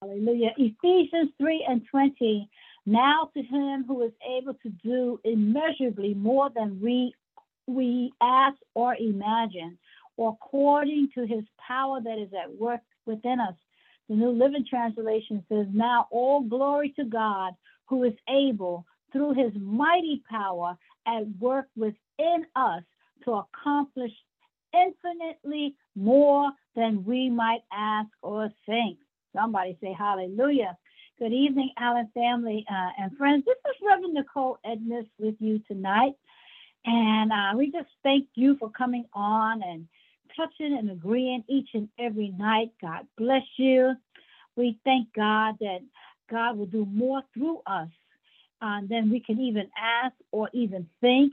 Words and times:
Hallelujah. 0.00 0.50
Ephesians 0.56 1.30
3 1.38 1.66
and 1.68 1.82
20. 1.90 2.48
Now 2.86 3.30
to 3.34 3.42
him 3.42 3.84
who 3.86 4.04
is 4.04 4.12
able 4.38 4.54
to 4.62 4.68
do 4.84 5.20
immeasurably 5.24 6.14
more 6.14 6.50
than 6.54 6.80
we 6.80 7.14
we 7.66 8.12
ask 8.22 8.56
or 8.74 8.94
imagine, 8.94 9.76
or 10.16 10.30
according 10.30 11.10
to 11.14 11.26
his 11.26 11.44
power 11.58 12.00
that 12.00 12.18
is 12.18 12.30
at 12.32 12.54
work 12.58 12.80
within 13.04 13.40
us. 13.40 13.54
The 14.08 14.14
New 14.14 14.30
Living 14.30 14.64
Translation 14.68 15.44
says, 15.50 15.66
Now 15.70 16.06
all 16.10 16.42
glory 16.42 16.94
to 16.96 17.04
God 17.04 17.52
who 17.86 18.04
is 18.04 18.14
able 18.28 18.86
through 19.12 19.34
his 19.34 19.52
mighty 19.60 20.22
power 20.30 20.78
at 21.06 21.28
work 21.38 21.66
within 21.76 22.46
us 22.56 22.84
to 23.24 23.32
accomplish 23.32 24.12
infinitely 24.72 25.74
more 25.94 26.50
than 26.74 27.04
we 27.04 27.28
might 27.28 27.62
ask 27.70 28.08
or 28.22 28.50
think. 28.64 28.98
Somebody 29.34 29.76
say 29.80 29.94
hallelujah. 29.96 30.76
Good 31.18 31.32
evening, 31.32 31.70
Allen 31.78 32.08
family 32.14 32.64
uh, 32.70 32.90
and 32.98 33.16
friends. 33.16 33.44
This 33.44 33.56
is 33.68 33.76
Reverend 33.86 34.14
Nicole 34.14 34.58
Edness 34.64 35.06
with 35.18 35.34
you 35.40 35.60
tonight. 35.66 36.14
And 36.84 37.32
uh, 37.32 37.56
we 37.56 37.70
just 37.70 37.88
thank 38.02 38.26
you 38.34 38.56
for 38.58 38.70
coming 38.70 39.04
on 39.12 39.62
and 39.62 39.86
touching 40.36 40.78
and 40.78 40.90
agreeing 40.90 41.44
each 41.48 41.70
and 41.74 41.88
every 41.98 42.30
night. 42.38 42.70
God 42.80 43.06
bless 43.16 43.42
you. 43.56 43.94
We 44.56 44.78
thank 44.84 45.12
God 45.12 45.56
that 45.60 45.80
God 46.30 46.56
will 46.56 46.66
do 46.66 46.86
more 46.86 47.22
through 47.34 47.60
us 47.66 47.88
uh, 48.62 48.80
than 48.88 49.10
we 49.10 49.20
can 49.20 49.40
even 49.40 49.68
ask 49.76 50.14
or 50.30 50.48
even 50.52 50.88
think. 51.00 51.32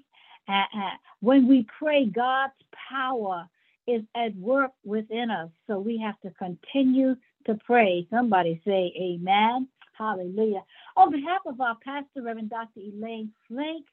When 1.22 1.48
we 1.48 1.66
pray, 1.80 2.06
God's 2.06 2.54
power 2.90 3.48
is 3.88 4.04
at 4.16 4.36
work 4.36 4.72
within 4.84 5.32
us. 5.32 5.50
So 5.68 5.80
we 5.80 5.98
have 6.00 6.20
to 6.22 6.32
continue 6.38 7.16
to 7.46 7.56
pray. 7.66 8.08
Somebody 8.10 8.62
say 8.66 8.94
amen. 9.00 9.68
Hallelujah. 9.98 10.64
On 10.98 11.12
behalf 11.12 11.42
of 11.46 11.62
our 11.62 11.78
pastor, 11.84 12.22
Reverend 12.22 12.50
Dr. 12.50 12.82
Elaine 12.82 13.32
Flake, 13.48 13.86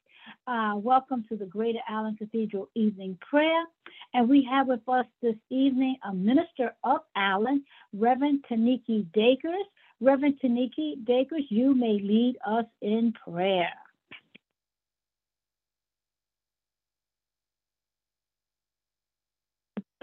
uh, 0.47 0.73
welcome 0.75 1.23
to 1.29 1.37
the 1.37 1.45
Greater 1.45 1.79
Allen 1.87 2.15
Cathedral 2.17 2.69
Evening 2.75 3.17
Prayer. 3.29 3.63
And 4.13 4.29
we 4.29 4.47
have 4.49 4.67
with 4.67 4.87
us 4.87 5.05
this 5.21 5.35
evening 5.49 5.97
a 6.07 6.13
minister 6.13 6.75
of 6.83 6.99
Allen, 7.15 7.63
Reverend 7.93 8.43
Taniki 8.49 9.05
Dakers. 9.13 9.65
Reverend 10.01 10.39
Taniki 10.43 11.05
Dakers, 11.05 11.45
you 11.49 11.73
may 11.73 11.99
lead 12.01 12.35
us 12.45 12.65
in 12.81 13.13
prayer. 13.25 13.71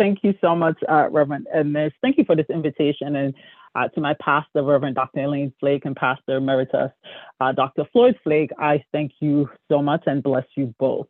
Thank 0.01 0.21
you 0.23 0.33
so 0.41 0.57
much, 0.57 0.79
uh, 0.89 1.11
Reverend 1.11 1.47
Edness. 1.55 1.93
Thank 2.01 2.17
you 2.17 2.25
for 2.25 2.35
this 2.35 2.47
invitation 2.49 3.17
and 3.17 3.35
uh, 3.75 3.87
to 3.89 4.01
my 4.01 4.15
pastor, 4.19 4.63
Reverend 4.63 4.95
Dr. 4.95 5.25
Elaine 5.25 5.53
Flake, 5.61 5.85
and 5.85 5.95
Pastor 5.95 6.39
Emeritus 6.39 6.91
uh, 7.43 7.53
Dr. 7.53 7.85
Floyd 7.93 8.19
Flake. 8.25 8.51
I 8.59 8.83
thank 8.93 9.13
you 9.21 9.51
so 9.71 9.83
much 9.83 10.05
and 10.07 10.23
bless 10.23 10.47
you 10.57 10.75
both. 10.79 11.07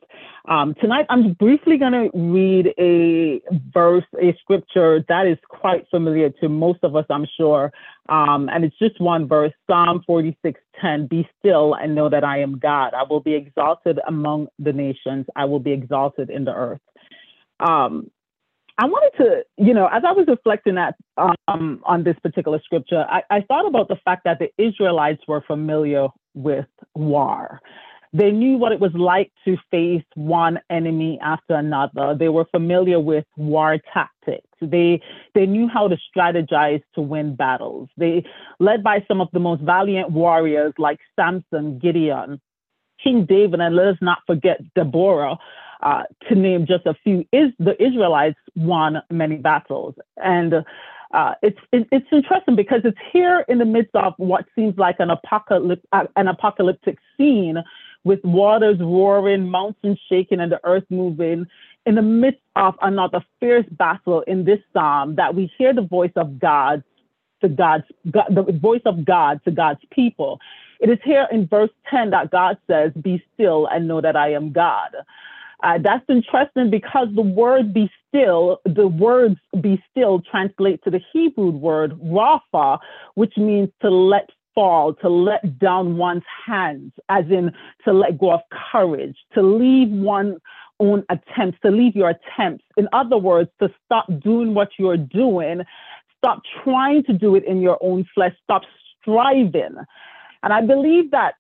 Um, 0.49 0.75
tonight, 0.81 1.07
I'm 1.09 1.35
briefly 1.35 1.79
going 1.79 1.93
to 1.93 2.11
read 2.13 2.75
a 2.81 3.41
verse, 3.73 4.05
a 4.21 4.37
scripture 4.41 5.05
that 5.09 5.29
is 5.29 5.39
quite 5.49 5.87
familiar 5.89 6.31
to 6.41 6.49
most 6.49 6.81
of 6.83 6.97
us, 6.97 7.07
I'm 7.11 7.29
sure. 7.37 7.73
Um, 8.09 8.49
and 8.53 8.65
it's 8.65 8.79
just 8.81 9.01
one 9.01 9.29
verse, 9.29 9.53
Psalm 9.69 10.03
46:10. 10.09 11.09
Be 11.09 11.29
still 11.39 11.75
and 11.75 11.95
know 11.95 12.09
that 12.09 12.25
I 12.25 12.41
am 12.41 12.59
God. 12.59 12.93
I 12.93 13.05
will 13.09 13.21
be 13.21 13.35
exalted 13.35 14.01
among 14.09 14.49
the 14.59 14.73
nations. 14.73 15.27
I 15.37 15.45
will 15.45 15.61
be 15.61 15.71
exalted 15.71 16.29
in 16.29 16.45
the 16.45 16.53
earth. 16.53 16.81
Um, 17.61 18.11
I 18.81 18.87
wanted 18.87 19.23
to, 19.23 19.45
you 19.59 19.75
know, 19.75 19.89
as 19.89 20.05
I 20.07 20.13
was 20.13 20.25
reflecting 20.27 20.79
at, 20.79 20.95
um, 21.49 21.83
on 21.85 22.03
this 22.03 22.17
particular 22.23 22.59
scripture, 22.65 23.05
I, 23.11 23.23
I 23.29 23.41
thought 23.43 23.67
about 23.69 23.89
the 23.89 23.99
fact 24.07 24.23
that 24.25 24.39
the 24.39 24.49
Israelites 24.57 25.23
were 25.29 25.43
familiar 25.43 26.09
with 26.33 26.65
war. 26.95 27.61
They 28.15 28.31
knew 28.31 28.57
what 28.57 28.73
it 28.73 28.81
was 28.81 28.93
like 28.95 29.33
to 29.45 29.59
face 29.71 30.03
one 30.15 30.61
enemy 30.71 31.19
after 31.23 31.57
another. 31.57 32.17
They 32.19 32.31
were 32.31 32.47
familiar 32.47 32.99
with 32.99 33.27
war 33.37 33.77
tactics. 33.93 34.49
They 34.63 35.03
they 35.35 35.45
knew 35.45 35.69
how 35.69 35.87
to 35.87 35.97
strategize 36.09 36.83
to 36.95 37.03
win 37.03 37.37
battles. 37.37 37.91
They 37.99 38.25
led 38.59 38.83
by 38.83 39.05
some 39.07 39.21
of 39.21 39.29
the 39.33 39.41
most 39.41 39.61
valiant 39.61 40.11
warriors 40.11 40.73
like 40.79 40.99
Samson, 41.15 41.79
Gideon, 41.79 42.41
King 43.05 43.27
David, 43.27 43.61
and 43.61 43.77
let 43.77 43.89
us 43.89 43.99
not 44.01 44.19
forget 44.27 44.59
Deborah, 44.75 45.37
uh, 45.83 46.03
to 46.29 46.35
name 46.35 46.67
just 46.67 46.87
a 46.87 46.95
few, 47.03 47.25
is 47.33 47.51
the 47.59 47.81
Israelites 47.83 48.39
won 48.57 49.03
many 49.11 49.37
battles. 49.37 49.95
And 50.17 50.55
uh, 51.13 51.35
it's 51.43 51.59
it, 51.73 51.89
it's 51.91 52.07
interesting 52.13 52.57
because 52.57 52.83
it's 52.85 52.99
here 53.13 53.45
in 53.49 53.59
the 53.59 53.65
midst 53.65 53.95
of 53.95 54.15
what 54.19 54.45
seems 54.55 54.77
like 54.79 54.97
an 55.01 55.11
apocalyptic 55.11 55.85
uh, 55.93 56.05
an 56.17 56.29
apocalyptic 56.29 56.99
scene 57.17 57.59
with 58.05 58.21
waters 58.25 58.79
roaring, 58.81 59.49
mountains 59.49 60.01
shaking, 60.09 60.41
and 60.41 60.53
the 60.53 60.61
earth 60.65 60.85
moving. 60.91 61.47
In 61.87 61.95
the 61.95 62.03
midst 62.03 62.43
of 62.57 62.75
another 62.83 63.25
fierce 63.41 63.67
battle 63.71 64.21
in 64.23 64.45
this 64.45 64.61
psalm, 64.73 65.17
that 65.17 65.35
we 65.35 65.51
hear 65.59 65.73
the 65.75 65.83
voice 65.83 66.13
of 66.15 66.39
God 66.39 66.85
to 67.41 67.49
God's 67.49 67.85
God, 68.11 68.27
the 68.31 68.53
voice 68.53 68.83
of 68.85 69.05
God 69.05 69.41
to 69.45 69.51
God's 69.51 69.81
people. 69.91 70.39
It 70.81 70.91
is 70.91 70.99
here 71.05 71.27
in 71.31 71.47
verse 71.47 71.71
10 71.91 72.11
that 72.11 72.31
God 72.31 72.59
says, 72.67 72.93
Be 73.01 73.23
still 73.35 73.67
and 73.67 73.89
know 73.89 74.01
that 74.01 74.17
I 74.17 74.33
am 74.33 74.53
God. 74.53 74.95
Uh, 75.63 75.79
that's 75.83 76.05
interesting 76.09 76.71
because 76.71 77.09
the 77.15 77.23
word 77.23 77.75
be 77.75 77.91
still, 78.09 78.61
the 78.65 78.89
words 78.89 79.37
be 79.61 79.83
still 79.91 80.23
translate 80.31 80.83
to 80.85 80.91
the 80.91 81.01
Hebrew 81.13 81.51
word 81.51 81.99
rafa, 82.03 82.79
which 83.15 83.37
means 83.37 83.69
to 83.83 83.91
let 83.91 84.31
fall, 84.55 84.95
to 84.95 85.09
let 85.09 85.59
down 85.59 85.97
one's 85.97 86.23
hands, 86.47 86.93
as 87.09 87.25
in 87.31 87.53
to 87.85 87.93
let 87.93 88.19
go 88.19 88.33
of 88.33 88.41
courage, 88.73 89.17
to 89.35 89.43
leave 89.43 89.91
one's 89.91 90.39
own 90.81 91.05
attempts, 91.11 91.59
to 91.63 91.71
leave 91.71 91.95
your 91.95 92.11
attempts. 92.11 92.65
In 92.77 92.89
other 92.93 93.19
words, 93.19 93.51
to 93.61 93.69
stop 93.85 94.07
doing 94.23 94.55
what 94.55 94.71
you're 94.79 94.97
doing, 94.97 95.63
stop 96.19 96.41
trying 96.65 97.05
to 97.05 97.13
do 97.13 97.37
it 97.37 97.45
in 97.45 97.61
your 97.61 97.79
own 97.83 98.07
flesh, 98.15 98.35
stop 98.43 98.63
striving. 99.01 99.77
And 100.43 100.53
I 100.53 100.63
believe 100.63 101.11
that 101.11 101.35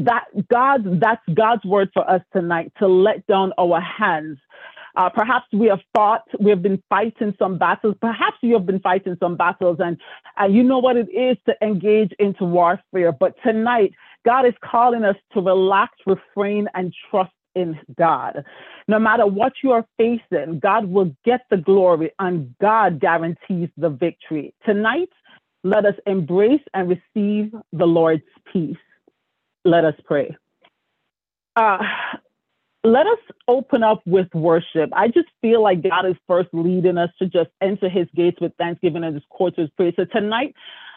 that 0.00 0.24
God, 0.50 1.00
that's 1.00 1.22
God's 1.34 1.64
word 1.64 1.90
for 1.94 2.08
us 2.10 2.22
tonight 2.32 2.72
to 2.78 2.88
let 2.88 3.26
down 3.26 3.52
our 3.58 3.80
hands. 3.80 4.38
Uh, 4.96 5.10
perhaps 5.10 5.46
we 5.52 5.66
have 5.68 5.80
fought, 5.94 6.22
we 6.40 6.50
have 6.50 6.62
been 6.62 6.82
fighting 6.88 7.34
some 7.38 7.58
battles. 7.58 7.96
Perhaps 8.00 8.36
you 8.42 8.54
have 8.54 8.66
been 8.66 8.80
fighting 8.80 9.16
some 9.20 9.36
battles 9.36 9.78
and, 9.80 9.98
and 10.38 10.54
you 10.54 10.62
know 10.62 10.78
what 10.78 10.96
it 10.96 11.08
is 11.12 11.36
to 11.46 11.54
engage 11.62 12.12
into 12.18 12.44
warfare. 12.44 13.12
But 13.12 13.34
tonight, 13.44 13.92
God 14.24 14.46
is 14.46 14.54
calling 14.64 15.04
us 15.04 15.16
to 15.34 15.40
relax, 15.40 15.94
refrain, 16.06 16.68
and 16.74 16.94
trust 17.10 17.32
in 17.56 17.78
God. 17.98 18.44
No 18.88 18.98
matter 18.98 19.26
what 19.26 19.54
you 19.62 19.72
are 19.72 19.86
facing, 19.98 20.60
God 20.60 20.86
will 20.86 21.14
get 21.24 21.42
the 21.50 21.56
glory 21.58 22.12
and 22.18 22.54
God 22.60 23.00
guarantees 23.00 23.70
the 23.76 23.90
victory. 23.90 24.54
Tonight, 24.66 25.10
let 25.64 25.86
us 25.86 25.94
embrace 26.06 26.62
and 26.74 26.88
receive 26.90 27.52
the 27.72 27.86
Lord's 27.86 28.22
peace. 28.52 28.76
Let 29.64 29.84
us 29.84 29.94
pray. 30.04 30.36
Uh, 31.56 31.78
let 32.84 33.06
us 33.06 33.18
open 33.48 33.82
up 33.82 34.02
with 34.06 34.28
worship. 34.34 34.90
I 34.92 35.08
just 35.08 35.28
feel 35.40 35.62
like 35.62 35.82
God 35.82 36.06
is 36.06 36.16
first 36.26 36.50
leading 36.52 36.98
us 36.98 37.10
to 37.18 37.26
just 37.26 37.48
enter 37.62 37.88
his 37.88 38.06
gates 38.14 38.38
with 38.40 38.52
thanksgiving 38.58 39.04
and 39.04 39.14
his 39.14 39.24
courts 39.30 39.56
with 39.56 39.74
praise. 39.76 39.94
So 39.96 40.04
tonight, 40.04 40.54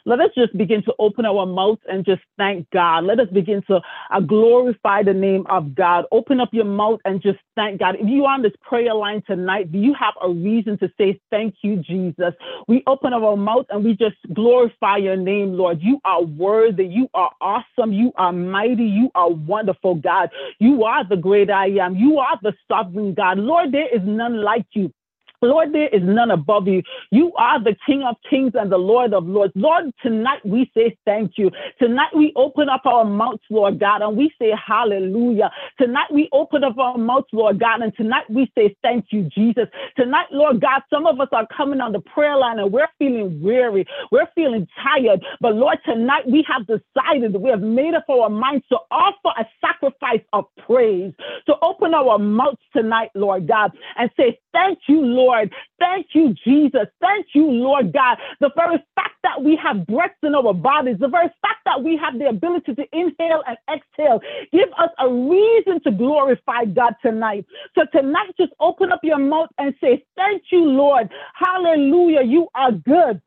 let 0.08 0.22
us 0.22 0.30
just 0.36 0.58
begin 0.58 0.82
to 0.84 0.94
open 1.00 1.26
our 1.26 1.46
mouths 1.46 1.82
and 1.90 2.06
just 2.06 2.22
thank 2.38 2.70
God. 2.70 3.04
Let 3.04 3.20
us 3.20 3.28
begin 3.34 3.62
to 3.68 3.82
uh, 4.10 4.22
glorify 4.22 5.04
the 5.04 5.14
name 5.14 5.46
of 5.50 5.76
God. 5.76 6.06
Open 6.14 6.40
up 6.40 6.48
your 6.54 6.64
mouth 6.64 7.02
and 7.04 7.22
just 7.22 7.40
thank 7.58 7.82
God. 7.82 7.96
If 8.00 8.08
you 8.08 8.24
are 8.24 8.36
on 8.36 8.42
this 8.42 8.54
prayer 8.62 8.94
line 8.94 9.22
tonight, 9.28 9.70
do 9.70 9.78
you 9.78 9.94
have 9.96 10.14
a 10.24 10.30
reason 10.30 10.78
to 10.80 10.90
say 10.98 11.20
thank 11.30 11.56
you, 11.62 11.84
Jesus? 11.84 12.34
We 12.70 12.84
open 12.88 13.12
up 13.12 13.22
our 13.22 13.36
mouth 13.36 13.66
and 13.70 13.84
we 13.84 13.98
just 13.98 14.16
glorify 14.34 14.96
your 14.96 15.18
name, 15.18 15.58
Lord. 15.58 15.82
You 15.82 16.00
are 16.06 16.24
worthy. 16.24 16.86
You 16.86 17.10
are 17.14 17.32
awesome. 17.42 17.92
You 17.92 18.14
are 18.16 18.32
mighty. 18.32 18.86
You 18.86 19.12
are 19.14 19.30
wonderful, 19.30 19.96
God. 19.96 20.30
You 20.60 20.86
are 20.86 21.04
the 21.06 21.18
great 21.18 21.50
I 21.50 21.68
am. 21.82 21.98
You 21.98 22.20
are 22.20 22.40
the 22.42 22.54
sovereign 22.72 23.14
God. 23.14 23.40
Lord, 23.40 23.74
there 23.74 23.94
is 23.94 24.02
none 24.06 24.42
like 24.42 24.68
you. 24.72 24.94
Lord, 25.42 25.72
there 25.74 25.90
is 25.90 26.02
none 26.04 26.32
above 26.32 26.68
you. 26.68 26.82
You 27.12 27.32
are 27.38 27.64
the 27.64 27.76
King 27.86 28.04
of 28.04 28.16
kings 28.28 28.54
and 28.56 28.72
the 28.72 28.78
Lord 28.78 29.14
of 29.14 29.28
lords. 29.28 29.54
Lord, 29.56 29.92
tonight 30.02 30.44
we 30.44 30.72
say 30.76 30.98
thank 31.06 31.34
you. 31.38 31.52
Tonight 31.80 32.10
we 32.16 32.34
open 32.36 32.70
up 32.70 32.82
our 32.86 33.06
mouths, 33.06 33.44
Lord 33.52 33.80
God, 33.80 34.02
and 34.02 34.18
we 34.18 34.32
say 34.42 34.52
hallelujah. 34.66 35.52
Tonight 35.80 36.12
we 36.12 36.28
open 36.34 36.64
up 36.64 36.78
our 36.80 36.98
mouths, 36.98 37.28
Lord 37.32 37.60
God, 37.60 37.82
and 37.82 37.96
tonight 37.96 38.26
we 38.30 38.52
say 38.58 38.76
thank 38.82 39.06
you, 39.12 39.30
Jesus. 39.30 39.68
Tonight, 39.96 40.26
Lord 40.32 40.60
God, 40.60 40.82
some 40.92 41.06
of 41.06 41.20
us 41.20 41.28
are 41.32 41.48
coming 41.56 41.82
on 41.82 41.92
the 41.92 42.00
prayer 42.00 42.36
line 42.36 42.58
and 42.58 42.72
we're 42.72 42.88
feeling 42.98 43.40
weary. 43.42 43.86
We're 44.12 44.28
feeling 44.34 44.68
tired. 44.82 45.24
But 45.40 45.56
Lord, 45.56 45.78
tonight 45.86 46.24
we 46.28 46.44
have 46.48 46.66
decided, 46.66 47.34
that 47.34 47.40
we 47.40 47.52
have 47.52 47.62
made 47.62 47.94
up 47.94 48.06
our 48.10 48.30
minds 48.30 48.66
to 48.70 48.78
offer 48.90 49.40
a 49.40 49.46
sacrifice 49.62 50.26
of 50.34 50.46
praise, 50.66 51.14
to 51.46 51.54
open 51.62 51.94
our 51.94 52.18
mouths 52.18 52.58
tonight, 52.76 53.12
Lord 53.14 53.48
God, 53.48 53.72
and 53.98 54.10
say 54.18 54.40
thank 54.52 54.80
you, 54.88 55.02
Lord. 55.02 55.27
Lord. 55.28 55.54
Thank 55.80 56.08
you, 56.14 56.34
Jesus. 56.46 56.88
Thank 57.02 57.28
you, 57.34 57.46
Lord 57.48 57.94
God. 57.94 58.18
The 58.40 58.52
very 58.56 58.78
fact 58.96 59.16
that 59.24 59.44
we 59.44 59.60
have 59.62 59.86
breath 59.88 60.16
in 60.24 60.36
our 60.36 60.54
bodies, 60.54 60.98
the 61.00 61.08
very 61.08 61.30
fact 61.42 61.62
that 61.66 61.84
we 61.84 61.98
have 61.98 62.18
the 62.18 62.28
ability 62.28 62.76
to 62.76 62.84
inhale 62.94 63.44
and 63.48 63.58
exhale, 63.70 64.22
give 64.52 64.70
us 64.80 64.90
a 65.00 65.10
reason 65.10 65.82
to 65.84 65.92
glorify 65.92 66.66
God 66.66 66.94
tonight. 67.02 67.46
So 67.76 67.84
tonight, 67.92 68.32
just 68.40 68.54
open 68.60 68.92
up 68.92 69.02
your 69.04 69.20
mouth 69.20 69.50
and 69.58 69.74
say, 69.82 70.04
Thank 70.16 70.44
you, 70.52 70.64
Lord. 70.64 71.10
Hallelujah. 71.36 72.24
You 72.24 72.48
are 72.56 72.72
good. 72.72 73.22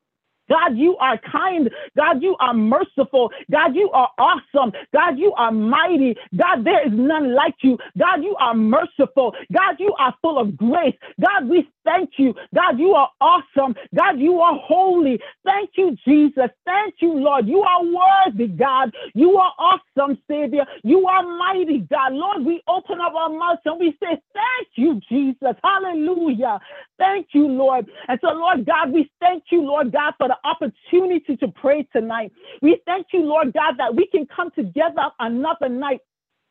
God, 0.50 0.76
you 0.76 0.96
are 0.98 1.18
kind. 1.18 1.70
God, 1.96 2.22
you 2.22 2.36
are 2.40 2.54
merciful. 2.54 3.32
God, 3.50 3.76
you 3.76 3.90
are 3.92 4.10
awesome. 4.18 4.72
God, 4.92 5.18
you 5.18 5.32
are 5.34 5.52
mighty. 5.52 6.16
God, 6.36 6.64
there 6.64 6.86
is 6.86 6.92
none 6.94 7.34
like 7.34 7.56
you. 7.62 7.78
God, 7.98 8.22
you 8.24 8.36
are 8.40 8.54
merciful. 8.54 9.34
God, 9.52 9.76
you 9.78 9.94
are 9.98 10.14
full 10.22 10.38
of 10.38 10.56
grace. 10.56 10.96
God, 11.20 11.48
we 11.48 11.68
thank 11.84 12.12
you. 12.18 12.34
God, 12.54 12.78
you 12.78 12.92
are 12.94 13.10
awesome. 13.20 13.74
God, 13.96 14.18
you 14.20 14.40
are 14.40 14.58
holy. 14.62 15.20
Thank 15.44 15.70
you, 15.76 15.96
Jesus. 16.06 16.50
Thank 16.66 16.96
you, 17.00 17.14
Lord. 17.14 17.48
You 17.48 17.62
are 17.62 17.82
worthy, 17.84 18.48
God. 18.48 18.92
You 19.14 19.36
are 19.38 19.52
awesome, 19.58 20.18
Savior. 20.28 20.64
You 20.84 21.06
are 21.08 21.22
mighty, 21.38 21.80
God. 21.90 22.12
Lord, 22.12 22.44
we 22.44 22.62
open 22.68 23.00
up 23.00 23.14
our 23.14 23.30
mouths 23.30 23.62
and 23.64 23.80
we 23.80 23.96
say, 24.02 24.20
Thank 24.34 24.68
you, 24.76 25.00
Jesus. 25.08 25.56
Hallelujah. 25.64 26.60
Thank 26.98 27.28
you, 27.32 27.48
Lord. 27.48 27.86
And 28.08 28.18
so, 28.22 28.28
Lord 28.32 28.66
God, 28.66 28.92
we 28.92 29.10
thank 29.20 29.44
you, 29.50 29.62
Lord 29.62 29.92
God, 29.92 30.14
for 30.18 30.28
the 30.28 30.36
opportunity 30.44 31.36
to 31.36 31.48
pray 31.48 31.86
tonight. 31.92 32.32
We 32.62 32.80
thank 32.86 33.08
you, 33.12 33.22
Lord 33.22 33.52
God, 33.52 33.74
that 33.78 33.94
we 33.94 34.06
can 34.06 34.26
come 34.26 34.50
together 34.50 35.08
another 35.18 35.68
night 35.68 36.00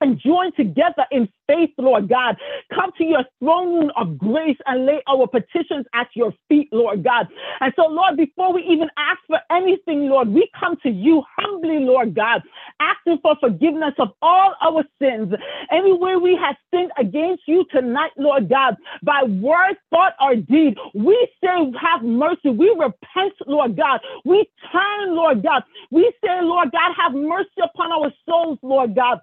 and 0.02 0.20
join 0.20 0.54
together 0.56 1.06
in 1.12 1.28
faith, 1.48 1.72
Lord 1.78 2.10
God. 2.10 2.38
Come 2.74 2.92
to 2.98 3.04
your 3.04 3.24
throne 3.40 3.80
room 3.80 3.92
of 3.98 4.18
grace 4.18 4.58
and 4.66 4.86
lay 4.86 5.02
our 5.08 5.28
petitions 5.28 5.86
at 5.94 6.08
your 6.16 6.34
feet, 6.48 6.70
Lord 6.72 7.04
God. 7.04 7.28
And 7.60 7.74
so, 7.76 7.84
Lord, 7.88 8.18
before 8.18 8.54
we 8.54 8.62
even 8.64 8.90
ask 8.98 9.20
for 9.28 9.40
anything, 9.52 10.08
Lord, 10.10 10.30
we 10.30 10.50
come 10.60 10.78
to 10.84 10.90
you 10.90 11.24
humbly, 11.38 11.80
Lord 11.80 12.16
God, 12.16 12.42
asking 12.80 13.20
for 13.22 13.36
forgiveness 13.40 13.94
of 14.00 14.10
all 14.22 14.56
our 14.62 14.84
sins. 15.02 15.34
Anywhere 15.72 16.20
we 16.20 16.38
have 16.42 16.56
sinned 16.74 16.92
against 16.98 17.44
you 17.48 17.66
tonight, 17.72 18.12
Lord 18.18 18.50
God, 18.50 18.76
by 19.04 19.24
word, 19.24 19.76
thought, 19.90 20.14
or 20.22 20.36
deed, 20.36 20.78
we 20.94 21.30
say, 21.44 21.50
have 21.82 22.04
mercy. 22.04 22.50
We 22.50 22.70
repent, 22.72 23.34
Lord 23.48 23.76
God. 23.76 24.00
We 24.26 24.48
turn, 24.72 25.16
Lord 25.16 25.44
God. 25.44 25.64
We 25.92 26.12
say, 26.24 26.40
Lord 26.42 26.72
God, 26.72 26.94
have 26.98 27.14
mercy 27.14 27.62
upon 27.64 27.92
our 27.92 28.12
souls, 28.28 28.60
Lord 28.62 28.96
God 28.96 29.20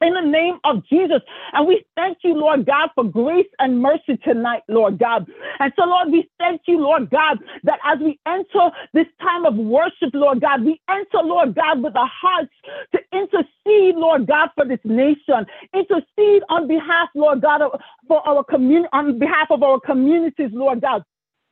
in 0.00 0.14
the 0.14 0.20
name 0.20 0.58
of 0.64 0.86
Jesus. 0.86 1.20
And 1.52 1.66
we 1.66 1.84
thank 1.96 2.18
you, 2.22 2.34
Lord 2.34 2.66
God, 2.66 2.90
for 2.94 3.04
grace 3.04 3.48
and 3.58 3.80
mercy 3.80 4.16
tonight, 4.24 4.62
Lord 4.68 4.98
God. 4.98 5.26
And 5.58 5.72
so, 5.76 5.84
Lord, 5.84 6.10
we 6.10 6.28
thank 6.38 6.62
you, 6.66 6.78
Lord 6.80 7.10
God, 7.10 7.38
that 7.64 7.80
as 7.84 7.98
we 8.00 8.18
enter 8.26 8.70
this 8.94 9.06
time 9.20 9.44
of 9.44 9.54
worship, 9.54 10.10
Lord 10.14 10.40
God, 10.40 10.64
we 10.64 10.80
enter, 10.88 11.18
Lord 11.22 11.54
God, 11.54 11.82
with 11.82 11.96
our 11.96 12.10
hearts 12.10 12.52
to 12.92 12.98
intercede, 13.12 13.96
Lord 13.96 14.26
God, 14.26 14.50
for 14.54 14.64
this 14.64 14.80
nation, 14.84 15.46
intercede 15.74 16.42
on 16.48 16.68
behalf, 16.68 17.08
Lord 17.14 17.42
God, 17.42 17.62
for 18.06 18.26
our 18.26 18.44
community, 18.44 18.88
on 18.92 19.18
behalf 19.18 19.48
of 19.50 19.62
our 19.62 19.80
communities, 19.80 20.50
Lord 20.52 20.80
God. 20.80 21.02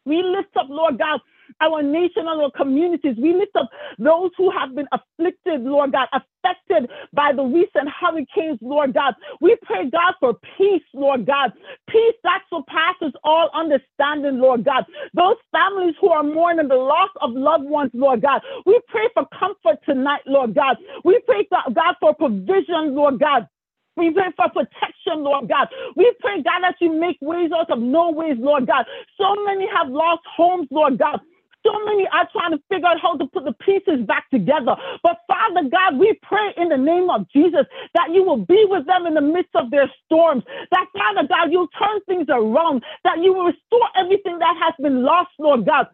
We 0.04 0.22
lift 0.22 0.56
up, 0.56 0.68
Lord 0.68 0.98
God, 0.98 1.20
our 1.60 1.82
nation 1.82 2.26
and 2.28 2.40
our 2.42 2.50
communities. 2.52 3.16
We 3.20 3.34
lift 3.34 3.56
up 3.56 3.68
those 3.98 4.30
who 4.36 4.50
have 4.50 4.74
been 4.74 4.88
afflicted, 4.92 5.62
Lord 5.62 5.92
God, 5.92 6.08
affected 6.12 6.90
by 7.12 7.32
the 7.34 7.42
recent 7.44 7.88
hurricanes, 8.00 8.58
Lord 8.62 8.94
God. 8.94 9.14
We 9.40 9.56
pray, 9.64 9.90
God, 9.90 10.14
for 10.20 10.34
peace, 10.58 10.82
Lord 10.94 11.26
God, 11.26 11.52
peace 11.88 12.14
that 12.24 12.42
surpasses 12.50 13.14
all 13.24 13.50
understanding, 13.54 14.40
Lord 14.40 14.64
God. 14.64 14.84
Those 15.14 15.36
families 15.52 15.94
who 16.00 16.10
are 16.10 16.22
mourning 16.22 16.68
the 16.68 16.76
loss 16.76 17.10
of 17.22 17.32
loved 17.32 17.64
ones, 17.64 17.90
Lord 17.94 18.22
God. 18.22 18.42
We 18.66 18.80
pray 18.88 19.08
for 19.14 19.26
comfort 19.38 19.78
tonight, 19.84 20.22
Lord 20.26 20.54
God. 20.54 20.76
We 21.04 21.20
pray, 21.26 21.46
God, 21.50 21.96
for 22.00 22.14
provision, 22.14 22.94
Lord 22.94 23.20
God. 23.20 23.48
We 23.96 24.10
pray 24.12 24.28
for 24.36 24.48
protection, 24.50 25.24
Lord 25.24 25.48
God. 25.48 25.68
We 25.96 26.12
pray, 26.20 26.42
God, 26.42 26.62
that 26.62 26.76
you 26.80 26.92
make 26.92 27.18
ways 27.20 27.50
out 27.56 27.70
of 27.70 27.80
no 27.80 28.10
ways, 28.10 28.36
Lord 28.38 28.66
God. 28.66 28.86
So 29.18 29.34
many 29.44 29.66
have 29.74 29.88
lost 29.88 30.22
homes, 30.36 30.68
Lord 30.70 30.98
God. 30.98 31.20
So 31.66 31.74
many 31.86 32.06
are 32.14 32.28
trying 32.32 32.52
to 32.52 32.62
figure 32.70 32.86
out 32.88 33.00
how 33.02 33.18
to 33.18 33.26
put 33.26 33.44
the 33.46 33.54
pieces 33.66 34.06
back 34.06 34.30
together. 34.30 34.76
But 35.02 35.18
Father 35.26 35.68
God, 35.68 35.98
we 35.98 36.14
pray 36.22 36.54
in 36.56 36.70
the 36.70 36.78
name 36.78 37.10
of 37.10 37.26
Jesus 37.34 37.66
that 37.96 38.10
you 38.14 38.24
will 38.24 38.38
be 38.46 38.64
with 38.70 38.86
them 38.86 39.06
in 39.08 39.14
the 39.14 39.22
midst 39.22 39.56
of 39.56 39.72
their 39.72 39.90
storms. 40.06 40.44
That 40.72 40.86
Father 40.94 41.28
God, 41.28 41.52
you'll 41.52 41.68
turn 41.78 42.00
things 42.08 42.28
around. 42.30 42.84
That 43.04 43.18
you 43.22 43.34
will 43.34 43.46
restore 43.46 43.88
everything 43.98 44.38
that 44.40 44.56
has 44.62 44.74
been 44.80 45.04
lost, 45.04 45.32
Lord 45.40 45.66
God 45.66 45.88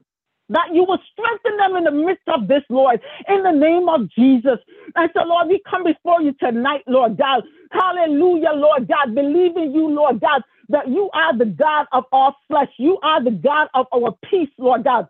that 0.51 0.69
you 0.75 0.85
will 0.85 0.99
strengthen 1.13 1.59
them 1.59 1.77
in 1.77 1.85
the 1.85 1.93
midst 2.07 2.29
of 2.29 2.49
this, 2.49 2.63
Lord, 2.71 3.01
in 3.29 3.45
the 3.45 3.53
name 3.53 3.89
of 3.89 4.11
Jesus. 4.11 4.59
And 4.97 5.11
so, 5.15 5.23
Lord, 5.25 5.49
we 5.49 5.63
come 5.71 5.85
before 5.85 6.23
you 6.23 6.35
tonight, 6.41 6.83
Lord 6.89 7.19
God. 7.19 7.45
Hallelujah, 7.73 8.53
Lord 8.55 8.89
God, 8.89 9.15
Believe 9.15 9.57
in 9.57 9.75
you, 9.75 9.89
Lord 9.91 10.21
God, 10.21 10.43
that 10.71 10.89
you 10.89 11.11
are 11.15 11.37
the 11.37 11.47
God 11.47 11.87
of 11.93 12.05
all 12.13 12.37
flesh. 12.49 12.69
You 12.79 12.99
are 13.03 13.25
the 13.25 13.31
God 13.33 13.69
of 13.75 13.87
our 13.95 14.15
peace, 14.31 14.51
Lord 14.59 14.85
God. 14.85 15.09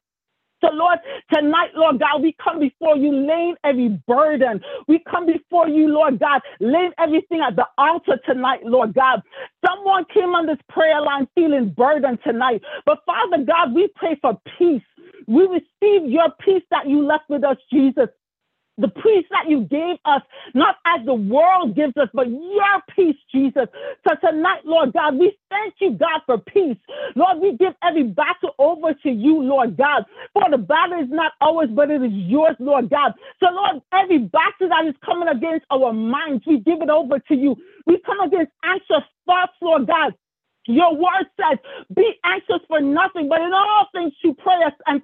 So, 0.63 0.71
Lord, 0.73 1.01
tonight, 1.35 1.71
Lord 1.77 2.01
God, 2.01 2.23
we 2.23 2.37
come 2.45 2.61
before 2.61 2.97
you 2.97 3.13
laying 3.15 3.57
every 3.65 3.91
burden. 4.09 4.63
We 4.89 5.01
come 5.11 5.27
before 5.27 5.69
you, 5.69 5.89
Lord 5.89 6.21
God, 6.21 6.43
laying 6.61 6.93
everything 7.01 7.43
at 7.43 7.57
the 7.57 7.67
altar 7.79 8.19
tonight, 8.27 8.61
Lord 8.65 8.95
God. 8.95 9.23
Someone 9.67 10.07
came 10.15 10.31
on 10.35 10.47
this 10.47 10.59
prayer 10.71 11.03
line 11.03 11.29
feeling 11.35 11.75
burdened 11.77 12.21
tonight. 12.25 12.63
But, 12.87 13.01
Father 13.07 13.45
God, 13.45 13.75
we 13.75 13.89
pray 13.97 14.19
for 14.23 14.39
peace. 14.59 14.83
We 15.29 15.45
receive 15.49 16.11
your 16.11 16.29
peace 16.45 16.65
that 16.73 16.89
you 16.89 17.05
left 17.07 17.31
with 17.31 17.45
us, 17.45 17.59
Jesus 17.73 18.09
the 18.83 18.89
peace 18.91 19.27
that 19.31 19.49
you 19.49 19.63
gave 19.63 19.99
us, 20.07 20.23
not 20.55 20.77
as 20.87 21.07
the 21.07 21.15
world 21.15 21.77
gives 21.77 21.97
us, 21.99 22.09
but 22.15 22.29
your 22.31 22.83
peace, 22.97 23.17
Jesus. 23.33 23.69
So 24.09 24.17
tonight, 24.21 24.63
Lord 24.67 24.93
God, 24.95 25.17
we 25.19 25.39
thank 25.51 25.77
you, 25.81 25.93
God, 25.93 26.23
for 26.27 26.39
peace. 26.39 26.79
Lord, 27.17 27.41
we 27.41 27.57
give 27.57 27.75
every 27.85 28.05
battle 28.05 28.55
over 28.59 28.95
to 28.95 29.11
you, 29.11 29.43
Lord 29.43 29.79
God. 29.79 30.05
For 30.35 30.45
the 30.51 30.59
battle 30.59 31.03
is 31.03 31.11
not 31.11 31.33
ours, 31.43 31.71
but 31.75 31.91
it 31.91 32.03
is 32.03 32.13
yours, 32.13 32.57
Lord 32.61 32.91
God. 32.91 33.15
So, 33.41 33.49
Lord, 33.53 33.83
every 33.95 34.19
battle 34.19 34.71
that 34.71 34.87
is 34.89 34.97
coming 35.07 35.29
against 35.29 35.67
our 35.73 35.95
minds, 35.95 36.45
we 36.47 36.61
give 36.61 36.83
it 36.83 36.91
over 36.91 37.21
to 37.21 37.37
you. 37.37 37.57
We 37.87 38.01
come 38.07 38.21
against 38.21 38.53
anxious 38.65 39.09
thoughts, 39.27 39.55
Lord 39.63 39.89
God. 39.89 40.15
Your 40.67 40.95
word 40.95 41.27
says, 41.41 41.59
be 41.95 42.15
anxious 42.25 42.61
for 42.69 42.81
nothing, 42.81 43.29
but 43.29 43.41
in 43.43 43.53
all 43.53 43.89
things 43.93 44.15
to 44.23 44.35
prayer 44.35 44.73
and 44.87 45.03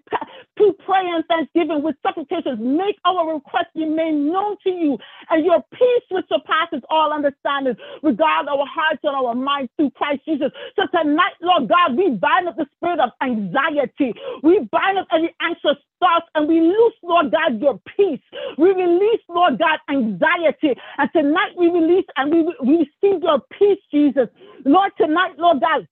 to 0.59 0.73
prayer 0.85 1.17
and 1.17 1.25
thanksgiving 1.27 1.83
with 1.83 1.97
supplications, 2.03 2.59
make 2.61 2.97
our 3.05 3.35
requests 3.35 3.73
be 3.75 3.87
made 3.87 4.15
known 4.15 4.57
to 4.65 4.71
you, 4.71 4.99
and 5.31 5.45
your 5.45 5.63
peace 5.73 6.07
which 6.11 6.27
surpasses 6.29 6.83
all 6.91 7.13
understanding, 7.13 7.77
regard 8.03 8.49
our 8.49 8.67
hearts 8.67 9.01
and 9.03 9.15
our 9.17 9.35
minds 9.35 9.71
through 9.77 9.91
Christ 9.93 10.23
Jesus. 10.27 10.51
So 10.77 10.83
tonight, 10.93 11.35
Lord 11.41 11.69
God, 11.69 11.97
we 11.97 12.11
bind 12.11 12.49
up 12.49 12.57
the 12.57 12.67
spirit 12.77 13.01
of 13.01 13.11
anxiety. 13.23 14.15
We 14.43 14.69
bind 14.71 14.99
up 14.99 15.07
any 15.13 15.35
anxious 15.41 15.79
thoughts 16.01 16.27
and 16.35 16.49
we 16.49 16.61
loose, 16.61 16.95
Lord 17.03 17.33
God, 17.33 17.61
your 17.61 17.81
peace. 17.97 18.21
We 18.59 18.71
release, 18.71 19.21
Lord 19.29 19.59
God, 19.59 19.79
anxiety. 19.91 20.75
And 20.99 21.11
tonight 21.15 21.53
we 21.57 21.69
release 21.71 22.07
and 22.17 22.33
we, 22.33 22.55
we 22.65 22.89
receive 23.03 23.23
your 23.23 23.41
peace, 23.59 23.79
Jesus. 23.93 24.29
Lord, 24.65 24.93
tonight, 24.99 25.39
Lord 25.39 25.61
God, 25.61 25.87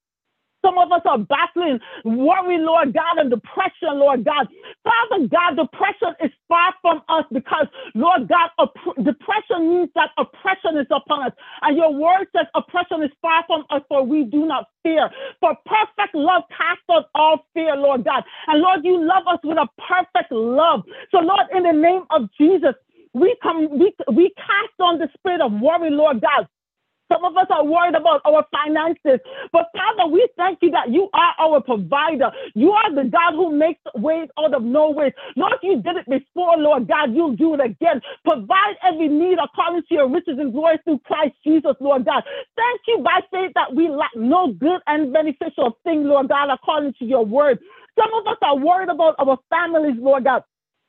some 0.63 0.77
of 0.77 0.91
us 0.91 1.01
are 1.05 1.19
battling 1.19 1.79
worry, 2.05 2.57
Lord 2.59 2.93
God, 2.93 3.17
and 3.19 3.29
depression, 3.29 3.99
Lord 3.99 4.25
God. 4.25 4.47
Father 4.83 5.27
God, 5.27 5.57
depression 5.57 6.15
is 6.23 6.31
far 6.47 6.73
from 6.81 7.01
us 7.09 7.25
because, 7.31 7.67
Lord 7.95 8.27
God, 8.27 8.49
opp- 8.59 8.95
depression 9.03 9.69
means 9.69 9.89
that 9.95 10.11
oppression 10.17 10.77
is 10.79 10.87
upon 10.91 11.27
us. 11.27 11.33
And 11.61 11.77
your 11.77 11.93
word 11.93 12.27
says 12.35 12.47
oppression 12.55 13.03
is 13.03 13.11
far 13.21 13.43
from 13.47 13.65
us, 13.69 13.81
for 13.89 14.03
we 14.03 14.23
do 14.25 14.45
not 14.45 14.65
fear. 14.83 15.09
For 15.39 15.55
perfect 15.65 16.15
love 16.15 16.43
casts 16.49 16.83
out 16.91 17.05
all 17.15 17.45
fear, 17.53 17.75
Lord 17.75 18.05
God. 18.05 18.23
And 18.47 18.61
Lord, 18.61 18.81
you 18.83 19.03
love 19.03 19.23
us 19.27 19.39
with 19.43 19.57
a 19.57 19.67
perfect 19.87 20.31
love. 20.31 20.83
So, 21.11 21.19
Lord, 21.19 21.47
in 21.55 21.63
the 21.63 21.73
name 21.73 22.03
of 22.11 22.29
Jesus, 22.39 22.73
we 23.13 23.35
come, 23.43 23.79
we, 23.79 23.93
we 24.13 24.31
cast 24.37 24.79
on 24.79 24.99
the 24.99 25.09
spirit 25.17 25.41
of 25.41 25.51
worry, 25.53 25.89
Lord 25.91 26.21
God. 26.21 26.47
Some 27.11 27.25
of 27.25 27.37
us 27.37 27.47
are 27.49 27.65
worried 27.65 27.95
about 27.95 28.21
our 28.25 28.45
finances. 28.51 29.19
But 29.53 29.67
Father, 29.73 30.11
we 30.11 30.27
thank 30.37 30.59
you 30.61 30.71
that 30.71 30.89
you 30.91 31.09
are 31.13 31.33
our 31.39 31.61
provider. 31.61 32.31
You 32.55 32.71
are 32.71 32.93
the 32.95 33.09
God 33.09 33.33
who 33.33 33.55
makes 33.57 33.81
ways 33.95 34.29
out 34.39 34.53
of 34.53 34.63
no 34.63 34.91
ways. 34.91 35.13
Lord, 35.35 35.53
you 35.63 35.81
did 35.81 35.97
it 35.97 36.05
before, 36.09 36.57
Lord 36.57 36.87
God. 36.87 37.13
You'll 37.15 37.35
do 37.35 37.55
it 37.55 37.61
again. 37.61 38.01
Provide 38.25 38.75
every 38.83 39.07
need 39.09 39.37
according 39.43 39.83
to 39.89 39.93
your 39.95 40.09
riches 40.09 40.37
and 40.39 40.53
glory 40.53 40.77
through 40.83 40.99
Christ 41.05 41.35
Jesus, 41.45 41.75
Lord 41.79 42.05
God. 42.05 42.23
Thank 42.55 42.81
you 42.87 42.99
by 43.03 43.21
faith 43.31 43.51
that 43.55 43.73
we 43.75 43.89
lack 43.89 44.11
no 44.15 44.53
good 44.53 44.81
and 44.87 45.13
beneficial 45.13 45.77
thing, 45.83 46.05
Lord 46.05 46.29
God, 46.29 46.49
according 46.51 46.93
to 46.99 47.05
your 47.05 47.25
word. 47.25 47.59
Some 47.99 48.13
of 48.13 48.27
us 48.27 48.37
are 48.41 48.57
worried 48.57 48.89
about 48.89 49.15
our 49.19 49.37
families, 49.49 49.97
Lord 49.99 50.25
God. 50.25 50.43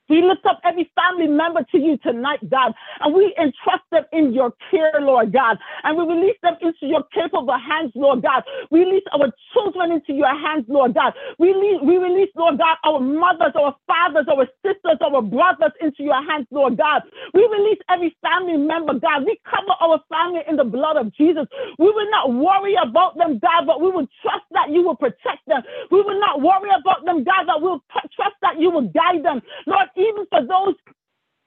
We 0.09 0.23
lift 0.23 0.45
up 0.47 0.61
every 0.65 0.91
family 0.95 1.27
member 1.27 1.62
to 1.73 1.79
you 1.79 1.97
tonight, 1.99 2.41
God, 2.50 2.73
and 3.00 3.15
we 3.15 3.35
entrust 3.38 3.85
them 3.91 4.05
in 4.12 4.33
your 4.33 4.53
care, 4.71 5.00
Lord 5.00 5.33
God, 5.33 5.59
and 5.85 5.97
we 5.97 6.05
release 6.05 6.37
them 6.43 6.57
into 6.61 6.87
your 6.87 7.05
capable 7.15 7.57
hands, 7.59 7.93
Lord 7.95 8.23
God. 8.23 8.43
We 8.71 8.81
release 8.81 9.05
our 9.12 9.31
children 9.53 9.93
into 9.93 10.12
your 10.15 10.33
hands, 10.33 10.65
Lord 10.69 10.95
God. 10.95 11.12
We 11.38 11.53
release, 11.53 11.81
we 11.83 11.97
release, 11.97 12.31
Lord 12.37 12.59
God, 12.59 12.77
our 12.85 13.00
mothers, 13.00 13.53
our 13.55 13.77
fathers, 13.87 14.27
our 14.31 14.47
sisters, 14.65 14.99
our 15.00 15.23
brothers 15.23 15.73
into 15.81 16.03
your 16.03 16.23
hands, 16.25 16.47
Lord 16.50 16.77
God. 16.79 17.03
We 17.35 17.47
release 17.47 17.79
every 17.91 18.17
family 18.23 18.57
member, 18.57 18.95
God. 18.95 19.25
We 19.27 19.41
cover 19.45 19.75
our 19.81 20.00
family 20.09 20.41
in 20.49 20.57
the 20.57 20.65
blood 20.65 20.97
of 20.97 21.15
Jesus. 21.15 21.47
We 21.79 21.87
will 21.87 22.11
not 22.11 22.33
worry 22.33 22.77
about 22.81 23.17
them, 23.17 23.38
God, 23.38 23.67
but 23.67 23.81
we 23.81 23.91
will 23.91 24.09
trust 24.23 24.45
that 24.53 24.71
you 24.71 24.83
will 24.83 24.97
protect 24.97 25.45
them. 25.47 25.62
We 25.91 26.03
will 26.03 26.19
not 26.21 26.41
worry 26.41 26.71
about 26.71 27.05
them, 27.05 27.25
God, 27.25 27.47
but 27.47 27.62
we'll 27.62 27.83
trust 28.15 28.37
that 28.43 28.59
you 28.59 28.71
will 28.71 28.88
guide 28.88 29.25
them. 29.25 29.43
Lord, 29.67 29.88
even 29.99 30.26
for 30.31 30.47
those 30.47 30.76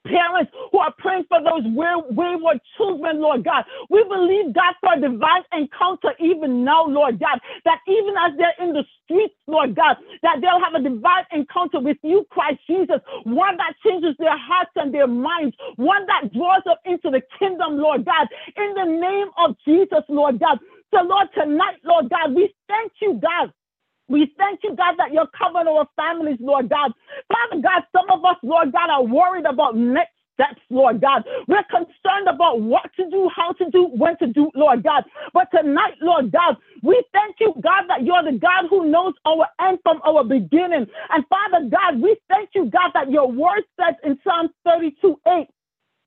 parents 0.08 0.52
who 0.72 0.80
are 0.80 0.94
praying 0.98 1.26
for 1.30 1.40
those 1.44 1.64
wayward 1.76 2.60
children, 2.78 3.22
Lord 3.22 3.44
God. 3.46 3.66
We 3.90 4.04
believe, 4.04 4.54
God, 4.54 4.74
for 4.82 4.94
a 4.98 5.02
divine 5.02 5.44
encounter 5.54 6.14
even 6.20 6.64
now, 6.66 6.86
Lord 6.86 7.20
God, 7.20 7.40
that 7.66 7.80
even 7.88 8.16
as 8.18 8.34
they're 8.38 8.68
in 8.68 8.74
the 8.74 8.84
streets, 9.04 9.36
Lord 9.48 9.76
God, 9.76 9.98
that 10.24 10.38
they'll 10.42 10.62
have 10.64 10.76
a 10.76 10.84
divine 10.84 11.26
encounter 11.32 11.80
with 11.80 11.98
you, 12.04 12.26
Christ 12.32 12.60
Jesus, 12.68 13.02
one 13.26 13.58
that 13.58 13.74
changes 13.86 14.16
their 14.20 14.38
hearts 14.38 14.72
and 14.76 14.94
their 14.94 15.08
minds, 15.08 15.56
one 15.76 16.06
that 16.08 16.34
draws 16.34 16.64
them 16.66 16.78
into 16.86 17.12
the 17.12 17.22
kingdom, 17.40 17.78
Lord 17.78 18.06
God, 18.06 18.28
in 18.58 18.74
the 18.74 18.86
name 18.86 19.30
of 19.38 19.56
Jesus, 19.66 20.04
Lord 20.10 20.40
God. 20.40 20.60
So, 20.94 21.04
Lord, 21.04 21.28
tonight, 21.34 21.78
Lord 21.86 22.10
God, 22.10 22.36
we 22.36 22.54
thank 22.68 22.92
you, 23.02 23.20
God, 23.22 23.54
we 24.12 24.34
thank 24.38 24.62
you, 24.64 24.76
God, 24.76 24.96
that 25.00 25.14
you're 25.14 25.30
covering 25.38 25.68
our 25.68 25.88
families, 25.98 26.40
Lord 26.42 26.70
God. 26.70 26.94
Father 27.30 27.62
God, 27.64 27.84
some 27.96 28.10
of 28.12 28.26
us, 28.26 28.38
Lord 28.44 28.74
God, 28.74 28.90
are 28.92 29.04
worried 29.06 29.46
about 29.46 29.78
next 29.78 30.14
steps, 30.36 30.62
Lord 30.70 31.02
God. 31.02 31.24
We're 31.48 31.66
concerned 31.70 32.28
about 32.30 32.62
what 32.62 32.92
to 32.98 33.10
do, 33.10 33.30
how 33.36 33.54
to 33.54 33.70
do, 33.72 33.90
when 33.96 34.18
to 34.20 34.28
do, 34.28 34.52
Lord 34.56 34.84
God. 34.84 35.06
But 35.34 35.50
tonight, 35.56 35.96
Lord 36.02 36.32
God, 36.32 36.58
we 36.84 37.04
thank 37.14 37.38
you, 37.42 37.54
God, 37.62 37.86
that 37.90 38.04
you're 38.06 38.24
the 38.24 38.40
God 38.40 38.68
who 38.70 38.92
knows 38.92 39.14
our 39.26 39.48
end 39.62 39.80
from 39.84 40.02
our 40.06 40.24
beginning. 40.24 40.88
And 41.12 41.26
Father 41.30 41.70
God, 41.70 42.02
we 42.02 42.18
thank 42.30 42.52
you, 42.56 42.66
God, 42.72 42.92
that 42.96 43.12
your 43.12 43.32
word 43.32 43.64
says 43.80 43.96
in 44.06 44.20
Psalm 44.26 44.50
32 44.66 45.18
8, 45.28 45.48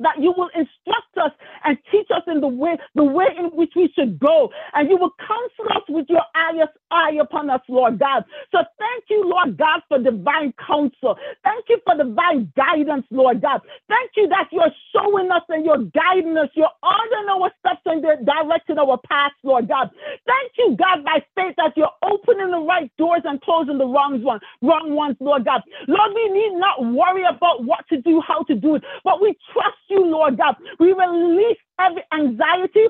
that 0.00 0.18
you 0.20 0.34
will 0.36 0.50
instruct 0.54 1.16
us 1.22 1.32
and 1.64 1.78
teach 1.92 2.08
us 2.14 2.22
in 2.28 2.40
the 2.42 2.48
way, 2.48 2.76
the 2.96 3.04
way 3.04 3.26
in 3.38 3.46
which 3.56 3.72
we 3.76 3.92
should 3.96 4.18
go. 4.20 4.50
And 4.74 4.90
you 4.90 4.98
will 4.98 5.12
counsel 5.20 5.72
us 5.76 5.84
with 5.88 6.06
your 6.10 6.24
eyes 6.36 6.68
upon 7.20 7.50
us, 7.50 7.60
Lord 7.68 7.98
God. 7.98 8.24
So 8.52 8.58
thank 8.78 9.04
you, 9.10 9.28
Lord 9.28 9.56
God, 9.58 9.82
for 9.88 9.98
divine 9.98 10.54
counsel. 10.64 11.16
Thank 11.42 11.66
you 11.68 11.78
for 11.84 11.96
divine 11.96 12.52
guidance, 12.56 13.06
Lord 13.10 13.42
God. 13.42 13.60
Thank 13.88 14.12
you 14.16 14.28
that 14.28 14.48
you're 14.52 14.72
showing 14.94 15.30
us 15.30 15.42
and 15.48 15.64
you're 15.64 15.84
guiding 15.92 16.36
us. 16.38 16.48
You're 16.54 16.70
ordering 16.82 17.28
our 17.30 17.50
steps 17.60 17.82
and 17.86 18.02
directing 18.24 18.78
our 18.78 18.98
paths, 19.08 19.34
Lord 19.42 19.68
God. 19.68 19.90
Thank 20.26 20.52
you, 20.58 20.76
God, 20.78 21.04
by 21.04 21.24
faith 21.34 21.54
that 21.56 21.72
you're 21.76 21.92
opening 22.02 22.50
the 22.50 22.60
right 22.60 22.90
doors 22.98 23.22
and 23.24 23.40
closing 23.42 23.78
the 23.78 23.86
wrong 23.86 24.22
ones, 24.22 24.42
wrong 24.62 24.94
ones, 24.94 25.16
Lord 25.20 25.44
God. 25.44 25.62
Lord, 25.88 26.12
we 26.14 26.28
need 26.30 26.58
not 26.58 26.84
worry 26.84 27.24
about 27.24 27.64
what 27.64 27.86
to 27.88 28.00
do, 28.00 28.22
how 28.26 28.42
to 28.44 28.54
do 28.54 28.76
it, 28.76 28.84
but 29.04 29.20
we 29.20 29.36
trust 29.52 29.78
you, 29.88 30.04
Lord 30.04 30.38
God. 30.38 30.54
We 30.78 30.92
release 30.92 31.58
every 31.80 32.02
anxiety, 32.12 32.86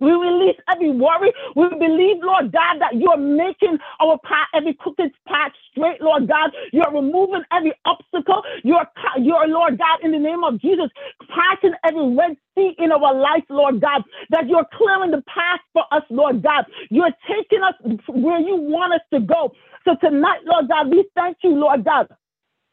we 0.00 0.12
release 0.12 0.56
every 0.70 0.90
worry. 0.90 1.32
We 1.56 1.68
believe, 1.70 2.18
Lord 2.22 2.52
God, 2.52 2.80
that 2.80 2.96
you're 2.96 3.16
making 3.18 3.78
our 4.00 4.18
path, 4.24 4.48
every 4.54 4.74
crooked 4.74 5.12
path 5.26 5.52
straight, 5.72 6.00
Lord 6.00 6.28
God. 6.28 6.50
You're 6.72 6.92
removing 6.92 7.42
every 7.52 7.72
obstacle. 7.84 8.42
You're, 8.64 8.86
you're, 9.20 9.48
Lord 9.48 9.78
God, 9.78 10.00
in 10.02 10.12
the 10.12 10.18
name 10.18 10.44
of 10.44 10.60
Jesus, 10.60 10.88
passing 11.28 11.74
every 11.84 12.14
red 12.16 12.36
sea 12.56 12.74
in 12.78 12.92
our 12.92 13.14
life, 13.14 13.44
Lord 13.50 13.80
God, 13.80 14.02
that 14.30 14.48
you're 14.48 14.66
clearing 14.74 15.12
the 15.12 15.22
path 15.28 15.60
for 15.72 15.84
us, 15.92 16.02
Lord 16.10 16.42
God. 16.42 16.64
You're 16.90 17.12
taking 17.28 17.62
us 17.62 17.74
where 18.08 18.40
you 18.40 18.56
want 18.56 18.94
us 18.94 19.02
to 19.14 19.20
go. 19.20 19.52
So 19.84 19.96
tonight, 20.02 20.40
Lord 20.44 20.68
God, 20.68 20.90
we 20.90 21.08
thank 21.16 21.38
you, 21.42 21.50
Lord 21.56 21.84
God 21.84 22.08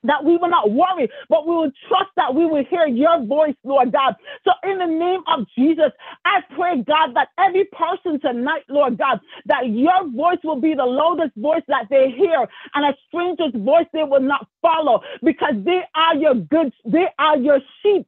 that 0.07 0.23
we 0.23 0.37
will 0.37 0.49
not 0.49 0.71
worry, 0.71 1.09
but 1.29 1.47
we 1.47 1.55
will 1.55 1.71
trust 1.87 2.11
that 2.15 2.33
we 2.33 2.45
will 2.45 2.63
hear 2.65 2.87
your 2.87 3.23
voice, 3.25 3.55
Lord 3.63 3.91
God. 3.91 4.15
So, 4.43 4.51
in 4.69 4.77
the 4.77 4.85
name 4.85 5.21
of 5.27 5.45
Jesus, 5.57 5.91
I 6.25 6.41
pray, 6.55 6.83
God, 6.83 7.15
that 7.15 7.29
every 7.39 7.65
person 7.65 8.19
tonight, 8.19 8.63
Lord 8.69 8.97
God, 8.97 9.19
that 9.45 9.69
your 9.69 10.09
voice 10.09 10.39
will 10.43 10.61
be 10.61 10.73
the 10.73 10.85
loudest 10.85 11.35
voice 11.37 11.63
that 11.67 11.87
they 11.89 12.11
hear, 12.11 12.47
and 12.73 12.85
a 12.85 12.95
stranger's 13.07 13.53
voice 13.55 13.87
they 13.93 14.03
will 14.03 14.21
not 14.21 14.47
follow 14.61 15.01
because 15.23 15.55
they 15.63 15.81
are 15.95 16.15
your 16.15 16.35
good, 16.35 16.73
they 16.85 17.07
are 17.19 17.37
your 17.37 17.59
sheep 17.81 18.07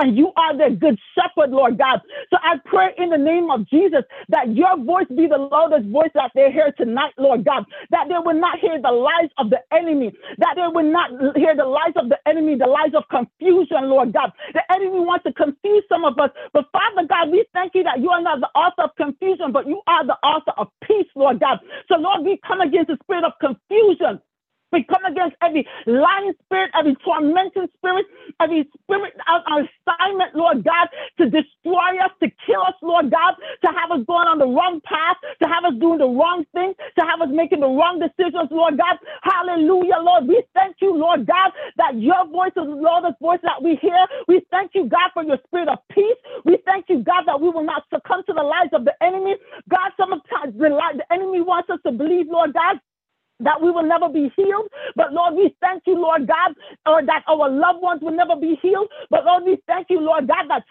and 0.00 0.16
you 0.16 0.32
are 0.36 0.56
the 0.56 0.74
good 0.76 0.98
shepherd, 1.14 1.50
Lord 1.52 1.78
God. 1.78 2.00
So 2.30 2.38
I 2.42 2.56
pray 2.66 2.90
in 2.98 3.10
the 3.10 3.18
name 3.18 3.50
of 3.50 3.68
Jesus 3.68 4.02
that 4.28 4.54
your 4.54 4.76
voice 4.78 5.06
be 5.08 5.26
the 5.28 5.38
loudest 5.38 5.88
voice 5.90 6.10
that 6.14 6.32
they 6.34 6.52
hear 6.52 6.72
tonight, 6.76 7.14
Lord 7.18 7.44
God. 7.44 7.64
That 7.90 8.08
they 8.08 8.16
will 8.18 8.38
not 8.38 8.58
hear 8.60 8.80
the 8.80 8.90
lies 8.92 9.30
of 9.38 9.50
the 9.50 9.60
enemy. 9.72 10.12
That 10.38 10.54
they 10.56 10.66
will 10.68 10.90
not 10.90 11.10
hear 11.36 11.56
the 11.56 11.64
lies 11.66 11.94
of 11.96 12.08
the 12.10 12.18
enemy, 12.26 12.56
the 12.56 12.66
lies 12.66 12.94
of 12.96 13.04
confusion, 13.10 13.88
Lord 13.90 14.12
God. 14.12 14.32
The 14.54 14.62
enemy 14.74 15.00
wants 15.00 15.24
to 15.24 15.32
confuse 15.32 15.84
some 15.88 16.04
of 16.04 16.18
us. 16.18 16.30
But 16.52 16.66
Father 16.72 17.06
God, 17.08 17.30
we 17.30 17.44
thank 17.54 17.74
you 17.74 17.84
that 17.84 18.00
you 18.00 18.10
are 18.10 18.22
not 18.22 18.40
the 18.40 18.50
author 18.58 18.84
of 18.84 18.96
confusion, 18.96 19.52
but 19.52 19.66
you 19.68 19.80
are 19.86 20.06
the 20.06 20.18
author 20.26 20.52
of 20.58 20.68
peace, 20.84 21.08
Lord 21.16 21.40
God. 21.40 21.60
So 21.88 21.96
Lord, 21.96 22.24
we 22.24 22.40
come 22.46 22.60
against 22.60 22.88
the 22.88 22.98
spirit 23.04 23.24
of 23.24 23.32
confusion. 23.40 24.20
We 24.74 24.84
come 24.84 25.06
against 25.06 25.36
every 25.42 25.66
lying 25.86 26.34
spirit, 26.44 26.72
every 26.78 26.96
tormenting 27.06 27.68
spirit, 27.78 28.06
every 28.40 28.68
spirit 28.82 29.14
on 29.28 29.68
assignment, 29.86 30.34
Lord 30.36 30.64
God, 30.64 30.88
to 31.18 31.30
destroy 31.30 32.02
us, 32.02 32.12
to 32.22 32.28
kill 32.46 32.62
us, 32.66 32.74
Lord 32.82 33.10
God, 33.10 33.34
to 33.64 33.68
have 33.72 33.92
us 33.92 34.04
going 34.06 34.28
on 34.28 34.38
the 34.38 34.48
wrong 34.50 34.82
path, 34.84 35.16
to 35.42 35.48
have 35.48 35.64
us 35.64 35.74
doing 35.80 35.98
the 35.98 36.10
wrong 36.10 36.44
thing, 36.54 36.74
to 36.98 37.02
have 37.06 37.22
us 37.22 37.30
making 37.32 37.60
the 37.60 37.70
wrong 37.70 38.00
decisions, 38.02 38.50
Lord 38.50 38.78
God. 38.78 38.98
Hallelujah, 39.22 40.02
Lord. 40.02 40.28
We 40.28 40.42
thank 40.54 40.76
you, 40.82 40.96
Lord 40.96 41.26
God, 41.26 41.52
that 41.78 41.96
your 42.00 42.26
voice 42.28 42.52
is 42.58 42.66
the 42.66 42.78
Lord's 42.78 43.16
voice 43.22 43.40
that 43.44 43.62
we 43.62 43.76
hear. 43.80 43.98
We 44.28 44.42
thank 44.50 44.72
you, 44.74 44.88
God, 44.88 45.10
for 45.14 45.24
your 45.24 45.38
spirit 45.46 45.68
of 45.68 45.78
peace. 45.92 46.18
We 46.44 46.58
thank 46.66 46.86
you, 46.88 47.02
God, 47.04 47.24
that 47.26 47.40
we 47.40 47.50
will 47.50 47.64
not 47.64 47.84
succumb 47.92 48.22
to 48.26 48.34
the 48.34 48.42
lies 48.42 48.70
of 48.72 48.84
the 48.84 48.94
enemy. 49.02 49.36
God, 49.70 49.92
sometimes 49.96 50.58
the, 50.58 50.68
the 50.98 51.06
enemy 51.14 51.40
wants 51.40 51.70
us 51.70 51.80
to 51.86 51.92
believe, 51.92 52.26
Lord 52.28 52.54
God, 52.54 52.80
that 53.40 53.60
we 53.60 53.70
will 53.70 53.82
never 53.84 54.08
be 54.08 54.32
healed. 54.36 54.68
But 54.96 55.12
Lord, 55.12 55.34
we 55.34 55.54
thank 55.60 55.84
you, 55.86 55.98
Lord 56.00 56.26
God, 56.28 56.54
or 56.86 57.04
that 57.04 57.22
our 57.28 57.50
loved 57.50 57.82
ones 57.82 58.02
will 58.02 58.16
never 58.16 58.36
be 58.36 58.58
healed. 58.62 58.88
But 59.10 59.24
Lord, 59.24 59.44
we 59.44 59.58
thank 59.66 59.88
you, 59.90 60.00
Lord 60.00 60.28
God, 60.28 60.46
that 60.48 60.64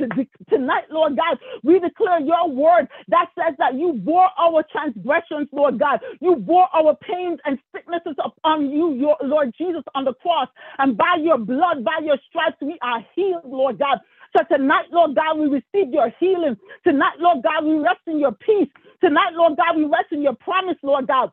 tonight, 0.50 0.86
Lord 0.92 1.18
God, 1.18 1.38
we 1.64 1.80
declare 1.80 2.20
your 2.22 2.50
word 2.50 2.88
that 3.10 3.28
says 3.38 3.56
that 3.60 3.76
you 3.76 3.94
bore 3.94 4.30
our 4.40 4.64
transgressions, 4.72 5.48
Lord 5.52 5.80
God. 5.80 6.00
You 6.22 6.36
bore 6.38 6.68
our 6.76 6.96
pains 6.98 7.40
and 7.46 7.60
sicknesses 7.76 8.16
upon 8.24 8.70
you, 8.72 8.94
your 8.94 9.18
Lord 9.24 9.54
Jesus, 9.58 9.84
on 9.96 10.06
the 10.06 10.14
cross. 10.16 10.48
And 10.80 10.98
by 10.98 11.18
your 11.22 11.38
blood, 11.38 11.84
by 11.84 12.00
your 12.04 12.18
stripes, 12.30 12.58
we 12.62 12.78
are 12.82 13.06
healed, 13.16 13.44
Lord 13.46 13.80
God. 13.80 14.00
So 14.36 14.44
tonight, 14.56 14.86
Lord 14.92 15.16
God, 15.16 15.38
we 15.40 15.48
receive 15.48 15.94
your 15.94 16.12
healing. 16.20 16.58
Tonight, 16.86 17.20
Lord 17.20 17.44
God, 17.44 17.66
we 17.66 17.76
rest 17.76 18.02
in 18.08 18.20
your 18.20 18.34
peace. 18.34 18.70
Tonight, 19.02 19.34
Lord 19.34 19.58
God, 19.58 19.78
we 19.78 19.86
rest 19.86 20.12
in 20.12 20.22
your 20.24 20.36
promise, 20.36 20.78
Lord 20.84 21.08
God. 21.08 21.32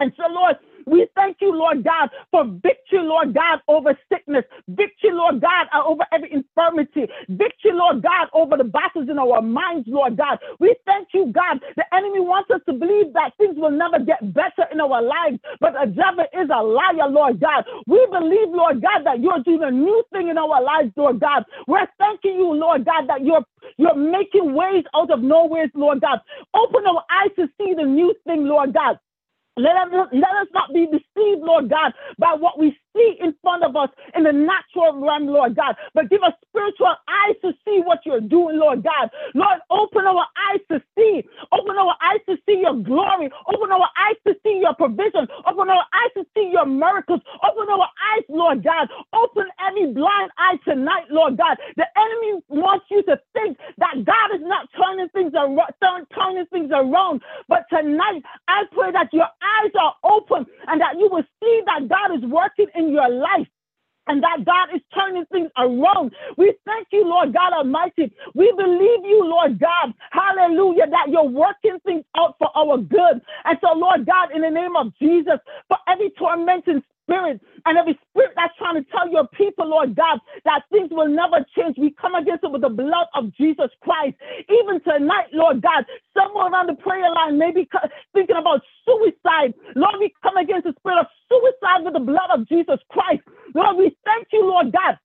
And 0.00 0.12
so, 0.16 0.24
Lord, 0.30 0.56
we 0.86 1.06
thank 1.16 1.38
you, 1.40 1.54
Lord 1.54 1.84
God, 1.84 2.10
for 2.30 2.44
victory, 2.44 3.00
Lord 3.02 3.34
God, 3.34 3.60
over 3.68 3.98
sickness, 4.12 4.44
victory, 4.68 5.12
Lord 5.12 5.40
God, 5.40 5.68
uh, 5.74 5.82
over 5.86 6.04
every 6.12 6.32
infirmity, 6.32 7.06
victory, 7.28 7.72
Lord 7.72 8.02
God, 8.02 8.28
over 8.34 8.56
the 8.56 8.64
battles 8.64 9.08
in 9.10 9.18
our 9.18 9.42
minds, 9.42 9.86
Lord 9.88 10.16
God. 10.16 10.38
We 10.60 10.76
thank 10.86 11.08
you, 11.14 11.32
God. 11.32 11.60
The 11.76 11.84
enemy 11.94 12.20
wants 12.20 12.50
us 12.50 12.60
to 12.66 12.74
believe 12.74 13.14
that 13.14 13.32
things 13.38 13.56
will 13.58 13.70
never 13.72 13.98
get 14.04 14.20
better 14.34 14.66
in 14.72 14.80
our 14.80 15.02
lives, 15.02 15.38
but 15.60 15.74
the 15.74 15.86
devil 15.94 16.26
is 16.34 16.50
a 16.52 16.62
liar, 16.62 17.08
Lord 17.08 17.40
God. 17.40 17.64
We 17.86 18.06
believe, 18.10 18.50
Lord 18.50 18.82
God, 18.82 19.04
that 19.06 19.20
you're 19.20 19.42
doing 19.44 19.62
a 19.64 19.70
new 19.70 20.04
thing 20.12 20.28
in 20.28 20.38
our 20.38 20.62
lives, 20.62 20.92
Lord 20.96 21.20
God. 21.20 21.44
We're 21.68 21.88
thanking 21.98 22.36
you, 22.36 22.52
Lord 22.54 22.84
God, 22.84 23.08
that 23.08 23.24
you're 23.24 23.44
you're 23.78 23.96
making 23.96 24.54
ways 24.54 24.84
out 24.94 25.10
of 25.10 25.22
no 25.22 25.46
ways, 25.46 25.70
Lord 25.74 26.00
God. 26.00 26.20
Open 26.54 26.84
our 26.86 27.02
eyes 27.10 27.30
to 27.36 27.46
see 27.58 27.74
the 27.74 27.84
new 27.84 28.14
thing, 28.26 28.46
Lord 28.46 28.74
God. 28.74 28.98
Let 29.56 29.76
us, 29.76 29.88
let 30.12 30.34
us 30.42 30.48
not 30.54 30.72
be 30.74 30.86
deceived, 30.86 31.42
Lord 31.42 31.70
God, 31.70 31.92
by 32.18 32.34
what 32.38 32.58
we 32.58 32.76
see 32.96 33.16
in 33.20 33.34
front 33.42 33.64
of 33.64 33.76
us 33.76 33.90
in 34.16 34.24
the 34.24 34.32
natural 34.32 35.00
realm, 35.00 35.26
Lord 35.28 35.56
God, 35.56 35.76
but 35.94 36.10
give 36.10 36.22
us 36.24 36.32
spiritual 36.48 36.94
eyes 37.08 37.36
to 37.42 37.52
see 37.64 37.80
what 37.84 38.00
you're 38.06 38.20
doing, 38.20 38.58
Lord 38.58 38.82
God. 38.82 39.10
Lord, 39.34 39.60
open 39.70 40.06
our 40.06 40.26
eyes 40.50 40.60
to 40.72 40.82
see. 40.96 41.22
Open 41.52 41.76
our 41.76 41.94
eyes 42.02 42.20
to 42.28 42.36
see 42.46 42.60
your 42.62 42.74
glory. 42.76 43.30
Open 43.52 43.72
our 43.72 43.88
eyes 43.98 44.16
to 44.26 44.34
see 44.42 44.60
your 44.62 44.74
provision. 44.74 45.28
Open 45.46 45.68
our 45.68 45.84
eyes 45.92 46.12
to 46.16 46.24
see 46.34 46.50
your 46.52 46.66
miracles. 46.66 47.20
Open 47.44 47.68
our 47.70 47.88
eyes, 48.14 48.24
Lord 48.28 48.64
God. 48.64 48.88
Open 49.14 49.46
every 49.66 49.92
blind 49.92 50.30
eye 50.38 50.58
tonight, 50.64 51.06
Lord 51.10 51.36
God. 51.38 51.58
The 51.76 51.86
enemy 51.96 52.42
wants 52.48 52.86
you 52.90 53.02
to 53.04 53.20
think 53.34 53.58
that 53.94 54.04
God 54.04 54.36
is 54.36 54.42
not 54.46 54.68
turning 54.76 55.08
things 55.10 55.32
around, 55.34 56.06
turning 56.14 56.46
things 56.46 56.70
around. 56.72 57.22
But 57.48 57.64
tonight, 57.70 58.22
I 58.48 58.64
pray 58.72 58.92
that 58.92 59.12
your 59.12 59.24
eyes 59.26 59.72
are 59.80 59.94
open 60.04 60.46
and 60.68 60.80
that 60.80 60.98
you 60.98 61.08
will 61.10 61.24
see 61.42 61.60
that 61.66 61.88
God 61.88 62.16
is 62.16 62.24
working 62.30 62.66
in 62.74 62.92
your 62.92 63.08
life 63.08 63.48
and 64.08 64.22
that 64.22 64.44
God 64.44 64.68
is 64.74 64.82
turning 64.94 65.24
things 65.32 65.50
around. 65.56 66.12
We 66.36 66.54
thank 66.66 66.88
you, 66.92 67.06
Lord 67.08 67.32
God 67.32 67.52
Almighty. 67.54 68.12
We 68.34 68.52
believe 68.56 69.04
you, 69.04 69.24
Lord 69.24 69.58
God. 69.60 69.94
Hallelujah, 70.10 70.86
that 70.90 71.08
you're 71.10 71.24
working 71.24 71.78
things 71.86 72.04
out 72.16 72.36
for 72.38 72.50
our 72.56 72.78
good. 72.78 73.22
And 73.44 73.58
so, 73.62 73.72
Lord 73.76 74.06
God, 74.06 74.30
in 74.34 74.42
the 74.42 74.50
name 74.50 74.76
of 74.76 74.92
Jesus, 75.00 75.38
for 75.68 75.78
every 75.88 76.10
tormenting 76.18 76.82
spirit 77.04 77.40
and 77.66 77.78
every 77.78 77.98
spirit 78.10 78.32
that's 78.36 78.56
trying 78.58 78.76
to 78.82 78.84
tell 78.90 79.08
your 79.10 79.28
people, 79.28 79.68
Lord 79.68 79.94
God, 79.94 80.20
that 80.44 80.64
things 80.72 80.90
will 80.90 81.08
never 81.08 81.44
change. 81.56 81.76
We 81.78 81.94
come 82.00 82.14
against 82.14 82.44
it 82.44 82.50
with 82.50 82.62
the 82.62 82.72
blood 82.72 83.06
of 83.14 83.32
Jesus 83.36 83.70
Christ. 83.82 84.16
Even 84.50 84.80
tonight, 84.82 85.30
Lord 85.32 85.62
God, 85.62 85.84
someone 86.16 86.54
on 86.54 86.66
the 86.66 86.74
prayer 86.74 87.12
line 87.12 87.38
may 87.38 87.52
be 87.52 87.68
thinking 88.14 88.36
about 88.36 88.62
suicide. 88.84 89.54
Lord, 89.76 89.96
we 90.00 90.12
come 90.22 90.36
against 90.36 90.64
the 90.66 90.74
spirit 90.80 91.00
of 91.00 91.06
suicide 91.28 91.84
with 91.84 91.94
the 91.94 92.04
blood 92.04 92.30
of 92.32 92.48
Jesus 92.48 92.80
Christ. 92.90 93.22
Lord, 93.54 93.76
we 93.76 93.96
thank 94.04 94.28
you, 94.32 94.44
Lord 94.46 94.72
God, 94.72 94.98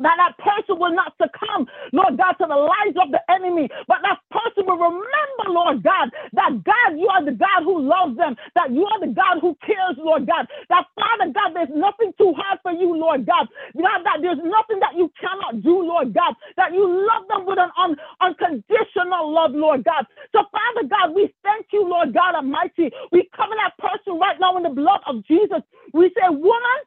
that 0.00 0.16
that 0.18 0.34
person 0.40 0.78
will 0.80 0.94
not 0.94 1.14
succumb, 1.20 1.68
Lord 1.92 2.18
God, 2.18 2.34
to 2.40 2.46
the 2.48 2.56
lies 2.56 2.96
of 3.00 3.12
the 3.12 3.22
enemy, 3.30 3.68
but 3.88 4.00
that 4.02 4.18
person 4.32 4.66
will 4.66 4.78
remember, 4.80 5.46
Lord 5.48 5.82
God, 5.84 6.10
that 6.34 6.52
God, 6.64 6.98
you 6.98 7.08
are 7.08 7.24
the 7.24 7.36
God 7.36 7.64
who 7.64 7.80
loves 7.82 8.16
them, 8.16 8.36
that 8.56 8.72
you 8.72 8.84
are 8.86 9.00
the 9.00 9.12
God 9.14 9.40
who 9.40 9.56
cares, 9.66 9.96
Lord 9.98 10.26
God, 10.26 10.48
that 10.70 10.86
Father 10.96 11.32
God, 11.32 11.54
there's 11.54 11.74
nothing 11.74 12.12
too 12.18 12.34
hard 12.36 12.58
for 12.62 12.72
you, 12.72 12.94
Lord 12.96 13.26
God, 13.26 13.48
God, 13.76 14.00
that 14.04 14.20
there's 14.22 14.42
nothing 14.42 14.80
that 14.80 14.96
you 14.96 15.10
cannot 15.20 15.62
do, 15.62 15.82
Lord 15.82 16.14
God, 16.14 16.34
that 16.56 16.72
you 16.72 16.84
love 16.86 17.28
them 17.28 17.46
with 17.46 17.58
an 17.58 17.70
un- 17.78 17.96
unconditional 18.20 19.32
love, 19.32 19.52
Lord 19.52 19.84
God. 19.84 20.06
So, 20.32 20.44
Father 20.50 20.88
God, 20.88 21.14
we 21.14 21.32
thank 21.44 21.68
you, 21.72 21.86
Lord 21.88 22.14
God 22.14 22.34
Almighty. 22.36 22.90
We 23.12 23.28
cover 23.36 23.54
that 23.56 23.76
person 23.78 24.18
right 24.18 24.38
now 24.40 24.56
in 24.56 24.64
the 24.64 24.70
blood 24.74 25.00
of 25.06 25.24
Jesus. 25.26 25.62
We 25.92 26.10
say, 26.16 26.28
woman, 26.30 26.80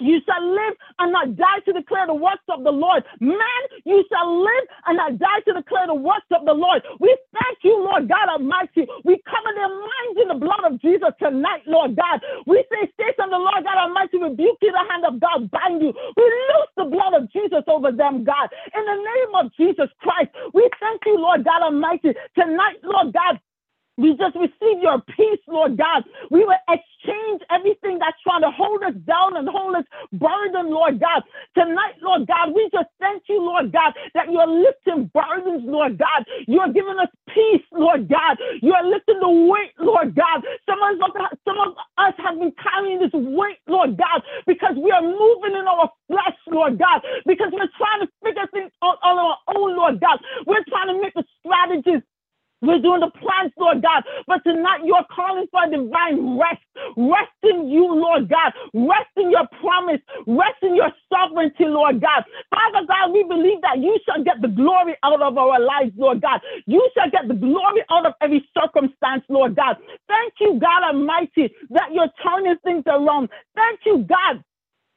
you 0.00 0.20
shall 0.26 0.42
live 0.42 0.74
and 0.98 1.12
not 1.12 1.36
die 1.36 1.60
to 1.66 1.72
declare 1.72 2.06
the 2.06 2.14
works 2.14 2.44
of 2.48 2.64
the 2.64 2.70
Lord. 2.70 3.04
Man, 3.20 3.62
you 3.84 4.04
shall 4.10 4.28
live 4.42 4.64
and 4.86 4.96
not 4.96 5.18
die 5.18 5.40
to 5.46 5.52
declare 5.54 5.86
the 5.86 5.94
works 5.94 6.28
of 6.30 6.44
the 6.46 6.54
Lord. 6.54 6.82
We 7.00 7.16
thank 7.34 7.58
you, 7.62 7.78
Lord 7.82 8.08
God 8.08 8.28
Almighty. 8.28 8.86
We 9.04 9.20
cover 9.26 9.50
their 9.54 9.68
minds 9.70 10.16
in 10.22 10.28
the 10.28 10.38
blood 10.38 10.64
of 10.66 10.80
Jesus 10.80 11.10
tonight, 11.18 11.66
Lord 11.66 11.96
God. 11.96 12.20
We 12.46 12.64
say, 12.70 12.90
Satan, 12.98 13.30
the 13.30 13.38
Lord 13.42 13.64
God 13.64 13.78
Almighty, 13.78 14.18
rebuke 14.18 14.58
you, 14.62 14.72
the 14.72 14.86
hand 14.90 15.04
of 15.06 15.20
God 15.20 15.50
bind 15.50 15.82
you. 15.82 15.92
We 16.16 16.24
loose 16.24 16.72
the 16.76 16.86
blood 16.86 17.14
of 17.14 17.30
Jesus 17.32 17.64
over 17.68 17.92
them, 17.92 18.24
God. 18.24 18.48
In 18.74 18.84
the 18.84 18.98
name 19.02 19.32
of 19.34 19.52
Jesus 19.58 19.90
Christ, 20.00 20.30
we 20.54 20.68
thank 20.80 21.02
you, 21.06 21.18
Lord 21.18 21.44
God 21.44 21.62
Almighty. 21.62 22.14
Tonight, 22.34 22.78
Lord 22.84 23.12
God, 23.12 23.40
we 23.98 24.16
just 24.16 24.36
receive 24.36 24.78
your 24.80 25.02
peace, 25.16 25.42
Lord 25.48 25.76
God. 25.76 26.04
We 26.30 26.44
will 26.44 26.62
exchange 26.70 27.42
everything 27.50 27.98
that's 27.98 28.16
trying 28.22 28.42
to 28.42 28.50
hold 28.50 28.82
us 28.84 28.94
down 29.06 29.36
and 29.36 29.48
hold 29.48 29.74
us 29.74 29.84
burden, 30.68 30.74
Lord 30.74 31.00
God. 31.00 31.22
Tonight, 31.56 31.94
Lord 32.02 32.26
God, 32.26 32.54
we 32.54 32.68
just 32.72 32.88
thank 33.00 33.24
you, 33.28 33.40
Lord 33.42 33.72
God, 33.72 33.94
that 34.14 34.30
you're 34.30 34.46
lifting 34.46 35.10
burdens, 35.14 35.62
Lord 35.66 35.98
God. 35.98 36.24
You're 36.46 36.72
giving 36.72 36.98
us 37.00 37.08
peace, 37.28 37.64
Lord 37.72 38.08
God. 38.08 38.38
You're 38.62 38.84
lifting 38.84 39.20
the 39.20 39.28
weight, 39.30 39.72
Lord 39.78 40.14
God. 40.14 40.42
Some 40.68 40.78
of 40.82 41.00
us, 41.02 41.38
some 41.46 41.58
of 41.58 41.74
us 41.98 42.14
have 42.18 42.38
been 42.38 42.52
carrying 42.62 43.00
this 43.00 43.12
weight, 43.14 43.58
Lord 43.68 43.96
God, 43.98 44.22
because 44.46 44.74
we 44.76 44.90
are 44.90 45.02
moving 45.02 45.56
in 45.58 45.66
our 45.68 45.90
flesh, 46.08 46.38
Lord 46.48 46.78
God, 46.78 47.02
because 47.26 47.48
we're 47.52 47.70
trying 47.78 48.06
to 48.06 48.08
figure 48.24 48.46
things 48.52 48.72
out 48.84 48.98
on 49.02 49.18
our 49.18 49.36
own, 49.56 49.76
Lord 49.76 50.00
God. 50.00 50.18
We're 50.46 50.64
trying 50.68 50.88
to 50.94 51.00
make 51.00 51.14
the 51.14 51.24
strategies 51.40 52.02
we're 52.68 52.84
doing 52.84 53.00
the 53.00 53.10
plans, 53.16 53.52
Lord 53.58 53.82
God. 53.82 54.04
But 54.28 54.44
tonight 54.44 54.84
you're 54.84 55.06
calling 55.10 55.48
for 55.52 55.66
divine 55.70 56.38
rest. 56.38 56.62
Rest 56.96 57.34
in 57.44 57.68
you, 57.70 57.86
Lord 57.88 58.28
God. 58.30 58.52
Rest 58.74 59.10
in 59.16 59.32
your 59.32 59.48
promise. 59.60 60.00
Rest 60.28 60.60
in 60.62 60.76
your 60.76 60.92
sovereignty, 61.12 61.66
Lord 61.66 62.00
God. 62.02 62.24
Father 62.52 62.86
God, 62.86 63.12
we 63.12 63.24
believe 63.24 63.62
that 63.62 63.78
you 63.80 63.98
shall 64.06 64.24
get 64.24 64.42
the 64.42 64.48
glory 64.48 64.96
out 65.04 65.22
of 65.22 65.38
our 65.38 65.60
lives, 65.60 65.92
Lord 65.96 66.22
God. 66.22 66.40
You 66.66 66.82
shall 66.94 67.10
get 67.10 67.28
the 67.28 67.34
glory 67.34 67.82
out 67.90 68.06
of 68.06 68.14
every 68.22 68.46
circumstance, 68.58 69.24
Lord 69.28 69.56
God. 69.56 69.76
Thank 70.08 70.34
you, 70.40 70.60
God 70.60 70.84
Almighty, 70.94 71.52
that 71.70 71.92
you're 71.92 72.12
turning 72.22 72.56
things 72.64 72.84
around. 72.86 73.30
Thank 73.56 73.80
you, 73.86 74.06
God, 74.08 74.44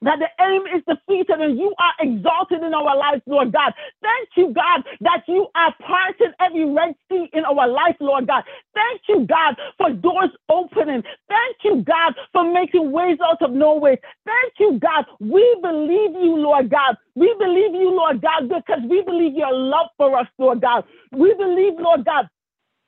that 0.01 0.19
the 0.19 0.29
aim 0.43 0.63
is 0.75 0.83
defeated 0.87 1.39
and 1.41 1.57
you 1.57 1.73
are 1.79 1.93
exalted 1.99 2.63
in 2.63 2.73
our 2.73 2.97
lives, 2.97 3.21
Lord 3.25 3.51
God. 3.53 3.73
Thank 4.01 4.29
you, 4.35 4.53
God, 4.53 4.83
that 5.01 5.23
you 5.27 5.47
are 5.55 5.73
parting 5.81 6.33
every 6.39 6.65
red 6.65 6.95
sea 7.09 7.29
in 7.33 7.45
our 7.45 7.67
life, 7.67 7.95
Lord 7.99 8.27
God. 8.27 8.43
Thank 8.73 9.01
you, 9.09 9.27
God, 9.27 9.55
for 9.77 9.91
doors 9.91 10.31
opening. 10.49 11.03
Thank 11.29 11.57
you, 11.63 11.83
God, 11.83 12.15
for 12.33 12.51
making 12.51 12.91
ways 12.91 13.17
out 13.23 13.41
of 13.41 13.51
no 13.51 13.75
ways. 13.75 13.99
Thank 14.25 14.53
you, 14.59 14.79
God. 14.79 15.05
We 15.19 15.57
believe 15.61 16.11
you, 16.13 16.37
Lord 16.37 16.69
God. 16.69 16.97
We 17.15 17.33
believe 17.39 17.73
you, 17.73 17.91
Lord 17.91 18.21
God, 18.21 18.49
because 18.49 18.81
we 18.89 19.03
believe 19.03 19.33
your 19.35 19.53
love 19.53 19.87
for 19.97 20.17
us, 20.17 20.27
Lord 20.37 20.61
God. 20.61 20.83
We 21.11 21.33
believe, 21.35 21.73
Lord 21.79 22.05
God, 22.05 22.27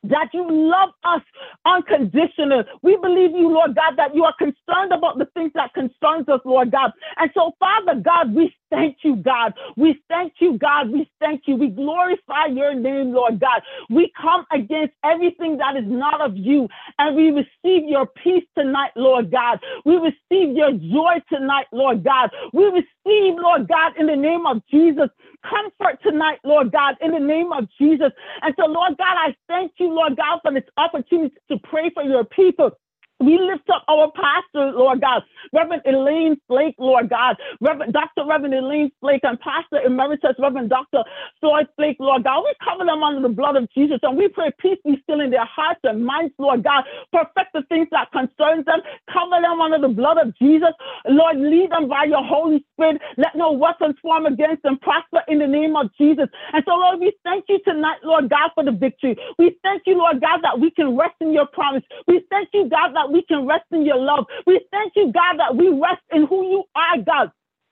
that 0.04 0.30
you 0.34 0.46
love 0.50 0.90
us 1.04 1.22
unconditional. 1.66 2.64
We 2.82 2.98
believe 2.98 3.32
you, 3.32 3.50
Lord 3.50 3.76
God, 3.76 3.96
that 3.98 4.16
you 4.16 4.24
are 4.24 4.36
concerned 4.38 4.92
about 4.92 5.18
the 5.18 5.28
things 5.34 5.52
that 5.56 5.74
concerns 5.74 6.28
us, 6.30 6.42
Lord 6.46 6.72
God. 6.72 6.92
And 7.18 7.32
so, 7.34 7.52
Father 7.60 8.00
God, 8.00 8.34
we 8.34 8.54
thank 8.70 8.98
you, 9.04 9.16
God. 9.18 9.54
We 9.78 10.02
thank 10.10 10.34
you, 10.40 10.58
God. 10.58 10.90
We 10.90 11.10
thank 11.20 11.44
you. 11.48 11.56
We 11.56 11.70
glorify 11.70 12.48
your 12.48 12.74
name, 12.74 13.14
Lord 13.14 13.40
God. 13.40 13.62
We 13.90 14.12
come 14.20 14.46
against 14.52 14.94
everything 15.04 15.58
that 15.58 15.78
is 15.78 15.86
not 15.88 16.22
of 16.22 16.36
you, 16.36 16.68
and 17.00 17.16
we 17.16 17.32
receive 17.32 17.88
your 17.88 18.08
peace 18.08 18.44
tonight, 18.58 18.92
Lord 18.96 19.32
God. 19.32 19.60
We 19.86 19.96
receive 19.96 20.56
your 20.56 20.72
joy 20.74 21.22
tonight, 21.32 21.68
Lord 21.72 22.04
God. 22.04 22.32
We 22.54 22.66
receive, 22.66 23.36
Lord 23.38 23.68
God, 23.68 23.94
in 23.98 24.08
the 24.08 24.16
name 24.16 24.46
of 24.46 24.62
Jesus, 24.70 25.10
comfort 25.44 26.02
tonight, 26.04 26.40
Lord 26.44 26.72
God, 26.72 26.96
in 27.02 27.12
the 27.12 27.20
name 27.20 27.52
of 27.52 27.68
Jesus. 27.80 28.12
And 28.42 28.54
so, 28.60 28.66
Lord 28.66 28.98
God, 28.98 29.16
I 29.18 29.36
thank 29.48 29.74
you, 29.78 29.90
Lord 29.94 30.18
God, 30.18 30.40
for 30.42 30.54
this 30.54 30.64
opportunity 30.78 31.36
to 31.52 31.58
pray 31.64 31.92
for 31.94 32.04
your 32.04 32.26
people. 32.26 32.72
We 33.20 33.40
lift 33.40 33.70
up 33.70 33.84
our 33.90 34.12
pastor, 34.12 34.72
Lord 34.78 35.02
God, 35.02 35.24
Reverend 35.54 35.84
Elaine 35.88 36.38
Flake, 36.48 36.76
Lord 36.80 37.10
God, 37.10 37.38
Reverend 37.62 37.94
Dr. 37.94 38.28
Reverend 38.28 38.54
Elaine 38.54 38.92
Flake, 39.02 39.22
and 39.24 39.40
Pastor 39.40 39.82
Emeritus 39.86 40.36
Reverend 40.40 40.70
Dr. 40.70 41.04
Floyd 41.40 41.68
Flake, 41.78 41.98
Lord 42.00 42.26
God. 42.26 42.44
We 42.44 42.54
cover 42.64 42.86
them 42.86 43.04
under 43.04 43.22
the 43.28 43.34
blood 43.34 43.56
of 43.56 43.72
Jesus, 43.74 44.00
and 44.04 44.18
we 44.18 44.28
pray 44.30 44.52
peace 44.60 44.80
be 44.86 45.00
still 45.04 45.22
in 45.22 45.32
their 45.32 45.46
hearts 45.46 45.80
and 45.84 46.06
minds, 46.06 46.34
Lord 46.38 46.64
God. 46.64 46.84
Perfect 47.14 47.54
the 47.54 47.64
things 47.70 47.88
that 47.92 48.12
concerns 48.12 48.66
them. 48.66 48.82
Cover 49.12 49.42
them 49.42 49.62
under 49.62 49.80
the 49.80 49.94
blood 49.94 50.18
of 50.18 50.36
Jesus. 50.38 50.74
Lord, 51.08 51.38
lead 51.38 51.72
them 51.72 51.88
by 51.88 52.06
your 52.06 52.24
Holy 52.24 52.66
Spirit. 52.74 53.02
Let 53.18 53.36
no 53.36 53.52
weapons 53.54 53.96
form 54.02 54.26
against 54.26 54.64
them 54.64 54.78
prosper 54.80 55.22
in 55.28 55.40
the 55.40 55.48
name 55.48 55.76
of 55.76 55.90
Jesus. 55.98 56.28
And 56.54 56.64
so, 56.68 56.76
Lord, 56.76 57.00
we 57.00 57.14
thank 57.24 57.46
you 57.50 57.60
tonight, 57.66 58.00
Lord 58.04 58.30
God, 58.30 58.52
for 58.56 58.64
the 58.64 58.72
victory. 58.72 59.18
We 59.40 59.58
thank 59.64 59.84
you, 59.86 59.98
Lord 59.98 60.22
God, 60.22 60.42
that 60.44 60.60
we 60.60 60.72
can 60.72 60.98
rest 60.98 61.16
in 61.22 61.34
your 61.34 61.48
promise. 61.48 61.84
We 62.08 62.24
thank 62.30 62.50
you, 62.54 62.70
God, 62.70 62.94
that 62.96 63.03
we 63.12 63.24
can 63.24 63.48
rest 63.48 63.66
in 63.72 63.86
your 63.86 63.98
love. 64.00 64.26
We 64.48 64.62
thank 64.72 64.94
you, 64.96 65.12
God, 65.14 65.40
that 65.40 65.56
we 65.56 65.70
rest 65.70 66.04
in 66.12 66.28
who 66.28 66.44
you 66.50 66.64
are, 66.76 66.98
God 67.02 67.32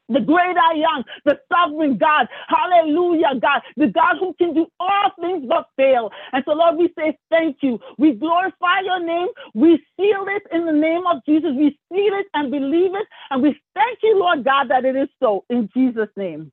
the 0.09 0.19
great 0.19 0.57
I 0.57 0.73
am, 0.97 1.03
the 1.25 1.39
sovereign 1.51 1.97
God. 1.97 2.27
Hallelujah, 2.47 3.39
God, 3.41 3.61
the 3.77 3.87
God 3.87 4.17
who 4.19 4.33
can 4.35 4.53
do 4.53 4.67
all 4.79 5.11
things 5.19 5.45
but 5.47 5.67
fail. 5.77 6.11
And 6.33 6.43
so, 6.45 6.53
Lord, 6.53 6.77
we 6.77 6.93
say 6.97 7.17
thank 7.29 7.57
you. 7.61 7.79
We 7.97 8.13
glorify 8.13 8.81
your 8.85 9.03
name. 9.05 9.27
We 9.53 9.77
seal 9.97 10.25
it 10.27 10.43
in 10.51 10.65
the 10.65 10.73
name 10.73 11.03
of 11.07 11.23
Jesus. 11.27 11.51
We 11.57 11.77
seal 11.91 12.13
it 12.19 12.27
and 12.33 12.51
believe 12.51 12.95
it. 12.95 13.07
And 13.31 13.41
we 13.41 13.59
thank 13.75 13.99
you, 14.03 14.19
Lord 14.19 14.43
God, 14.43 14.69
that 14.69 14.85
it 14.85 14.95
is 14.95 15.09
so 15.21 15.45
in 15.49 15.69
Jesus' 15.75 16.09
name. 16.17 16.51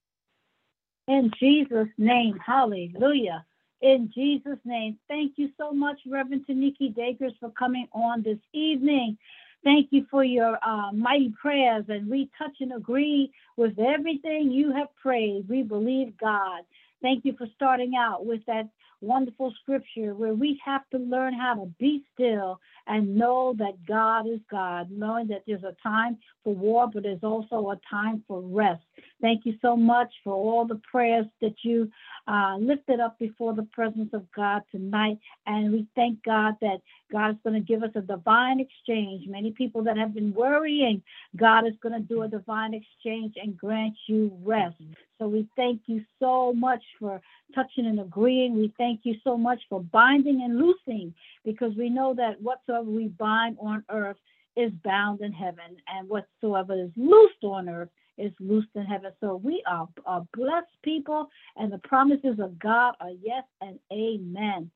In 1.09 1.31
Jesus' 1.41 1.89
name, 1.99 2.39
hallelujah. 2.45 3.45
In 3.81 4.11
Jesus' 4.13 4.59
name, 4.65 4.99
thank 5.07 5.35
you 5.37 5.51
so 5.57 5.71
much, 5.71 5.99
Reverend 6.07 6.47
Taniki 6.49 6.95
Dacres, 6.95 7.35
for 7.39 7.51
coming 7.51 7.87
on 7.93 8.23
this 8.23 8.39
evening. 8.53 9.17
Thank 9.63 9.89
you 9.91 10.07
for 10.11 10.25
your 10.25 10.59
uh, 10.65 10.93
mighty 10.93 11.33
prayers, 11.41 11.85
and 11.89 12.09
we 12.09 12.29
touch 12.39 12.57
and 12.61 12.73
agree 12.73 13.31
with 13.57 13.79
everything 13.79 14.51
you 14.51 14.73
have 14.73 14.89
prayed. 15.01 15.49
We 15.49 15.63
believe 15.63 16.17
God. 16.19 16.63
Thank 17.03 17.25
you 17.25 17.35
for 17.37 17.47
starting 17.55 17.93
out 17.97 18.27
with 18.27 18.45
that 18.47 18.69
wonderful 19.01 19.53
scripture 19.63 20.15
where 20.15 20.35
we 20.35 20.61
have 20.65 20.83
to 20.91 20.99
learn 20.99 21.33
how 21.35 21.55
to 21.55 21.67
be 21.79 22.03
still 22.15 22.61
and 22.89 23.17
know 23.17 23.55
that 23.59 23.85
God 23.87 24.27
is 24.27 24.41
God, 24.51 24.91
knowing 24.91 25.29
that 25.29 25.43
there's 25.47 25.63
a 25.63 25.77
time 25.83 26.19
for 26.43 26.55
war, 26.55 26.89
but 26.93 27.03
there's 27.03 27.23
also 27.23 27.71
a 27.71 27.79
time 27.89 28.25
for 28.27 28.41
rest. 28.41 28.83
Thank 29.21 29.45
you 29.45 29.55
so 29.61 29.77
much 29.77 30.13
for 30.25 30.33
all 30.33 30.65
the 30.65 30.81
prayers 30.91 31.27
that 31.43 31.55
you 31.63 31.91
uh, 32.27 32.57
lifted 32.59 32.99
up 32.99 33.19
before 33.19 33.55
the 33.55 33.69
presence 33.73 34.11
of 34.15 34.25
God 34.35 34.63
tonight. 34.71 35.19
And 35.47 35.73
we 35.73 35.87
thank 35.95 36.23
God 36.25 36.55
that 36.63 36.79
God 37.13 37.31
is 37.31 37.37
going 37.45 37.55
to 37.55 37.67
give 37.67 37.83
us 37.83 37.91
a 37.95 38.01
divine 38.01 38.61
exchange. 38.61 39.27
Many 39.29 39.53
people 39.53 39.83
that 39.85 39.99
have 39.99 40.15
been 40.15 40.33
worrying, 40.33 41.03
God 41.37 41.67
is 41.67 41.75
going 41.83 41.95
to 41.95 42.01
do 42.01 42.23
a 42.23 42.29
divine 42.29 42.75
exchange 42.75 43.35
and 43.37 43.57
grant 43.57 43.95
you 44.07 44.33
rest. 44.43 44.77
So 45.19 45.27
we 45.27 45.49
thank 45.57 45.83
you 45.87 46.05
so 46.21 46.53
much 46.53 46.83
for 46.99 47.21
touching 47.55 47.87
and 47.87 48.01
agreeing. 48.01 48.57
We 48.57 48.73
thank 48.79 49.01
you 49.03 49.17
so 49.25 49.37
much 49.37 49.61
for 49.69 49.83
binding 49.83 50.43
and 50.43 50.59
loosing 50.59 51.13
because 51.45 51.73
we 51.77 51.89
know 51.89 52.15
that 52.15 52.41
whatsoever 52.41 52.78
we 52.83 53.09
bind 53.09 53.57
on 53.61 53.85
earth 53.91 54.17
is 54.57 54.73
bound 54.85 55.21
in 55.21 55.33
heaven, 55.33 55.77
and 55.87 56.09
whatsoever 56.09 56.75
is 56.75 56.91
loosed 56.97 57.45
on 57.45 57.69
earth 57.69 57.91
is 58.17 58.33
loosed 58.41 58.69
in 58.75 58.85
heaven. 58.85 59.13
So 59.21 59.37
we 59.37 59.63
are, 59.67 59.89
are 60.05 60.27
blessed 60.35 60.67
people, 60.83 61.29
and 61.57 61.73
the 61.73 61.79
promises 61.79 62.39
of 62.41 62.59
God 62.59 62.95
are 63.01 63.13
yes 63.23 63.45
and 63.61 63.79
amen. 63.93 64.71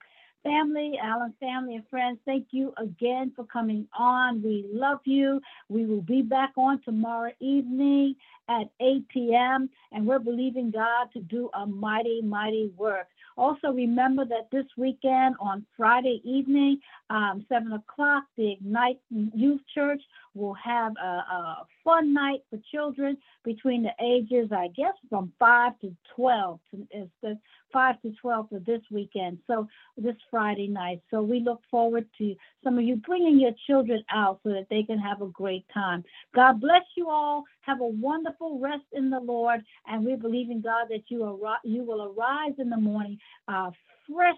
family, 0.45 0.99
Allen 1.03 1.35
family 1.41 1.77
and 1.77 1.89
friends, 1.89 2.19
thank 2.25 2.49
you 2.51 2.73
again 2.77 3.33
for 3.35 3.45
coming 3.45 3.87
on. 3.97 4.43
We 4.43 4.67
love 4.73 5.01
you. 5.05 5.41
We 5.69 5.87
will 5.87 6.03
be 6.03 6.23
back 6.23 6.53
on 6.57 6.81
tomorrow 6.83 7.33
evening 7.41 8.17
at 8.49 8.71
8 8.81 9.09
p.m. 9.09 9.71
and 9.93 10.07
we're 10.07 10.19
believing 10.19 10.71
God 10.71 11.09
to 11.13 11.21
do 11.21 11.51
a 11.55 11.67
mighty, 11.67 12.23
mighty 12.23 12.71
work. 12.77 13.07
Also, 13.37 13.69
remember 13.73 14.25
that 14.25 14.49
this 14.51 14.67
weekend 14.77 15.35
on 15.41 15.65
Friday 15.77 16.21
evening, 16.25 16.79
um, 17.11 17.45
7 17.49 17.73
o'clock, 17.73 18.25
the 18.37 18.53
Ignite 18.53 19.01
Youth 19.11 19.61
Church 19.75 20.03
will 20.35 20.55
have 20.55 20.93
a, 21.03 21.07
a, 21.07 21.67
fun 21.85 22.15
night 22.15 22.41
for 22.49 22.59
children 22.71 23.17
between 23.45 23.83
the 23.83 23.93
ages, 24.01 24.51
I 24.53 24.69
guess, 24.69 24.95
from 25.09 25.33
5 25.39 25.73
to 25.81 25.97
12. 26.15 26.61
It's 26.91 27.11
the 27.23 27.39
5 27.73 28.03
to 28.03 28.13
12 28.21 28.49
for 28.49 28.59
this 28.61 28.81
weekend. 28.91 29.39
So, 29.47 29.69
this 29.97 30.17
Friday 30.31 30.69
night. 30.69 31.03
So, 31.11 31.23
we 31.23 31.41
look 31.41 31.63
forward 31.71 32.07
to 32.19 32.35
some 32.65 32.79
of 32.79 32.85
you 32.85 32.97
bringing 32.97 33.41
your 33.41 33.53
children 33.67 34.05
out 34.11 34.41
so 34.43 34.51
that 34.51 34.67
they 34.71 34.83
can 34.83 34.99
have 34.99 35.23
a 35.23 35.27
great 35.27 35.65
time. 35.73 36.05
God 36.35 36.61
bless 36.61 36.85
you 36.97 37.09
all. 37.09 37.45
Have 37.63 37.81
a 37.81 37.87
wonderful 37.87 38.59
rest 38.59 38.85
in 38.93 39.11
the 39.11 39.21
Lord. 39.21 39.63
And 39.87 40.05
we 40.05 40.17
believe 40.17 40.51
in 40.51 40.61
God 40.61 40.87
that 40.91 41.05
you, 41.09 41.25
ar- 41.25 41.61
you 41.65 41.85
will 41.85 42.13
arise 42.13 42.55
in 42.59 42.71
the 42.71 42.77
morning 42.77 43.19
uh, 43.49 43.71
fresh 44.13 44.35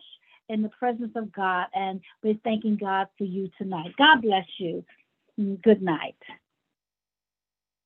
in 0.48 0.62
the 0.62 0.68
presence 0.70 1.12
of 1.16 1.32
God. 1.32 1.66
And 1.74 2.00
we're 2.22 2.38
thanking 2.44 2.76
God 2.76 3.08
for 3.18 3.24
you 3.24 3.50
tonight. 3.58 3.94
God 3.96 4.22
bless 4.22 4.46
you. 4.58 4.84
Good 5.62 5.82
night. 5.82 6.16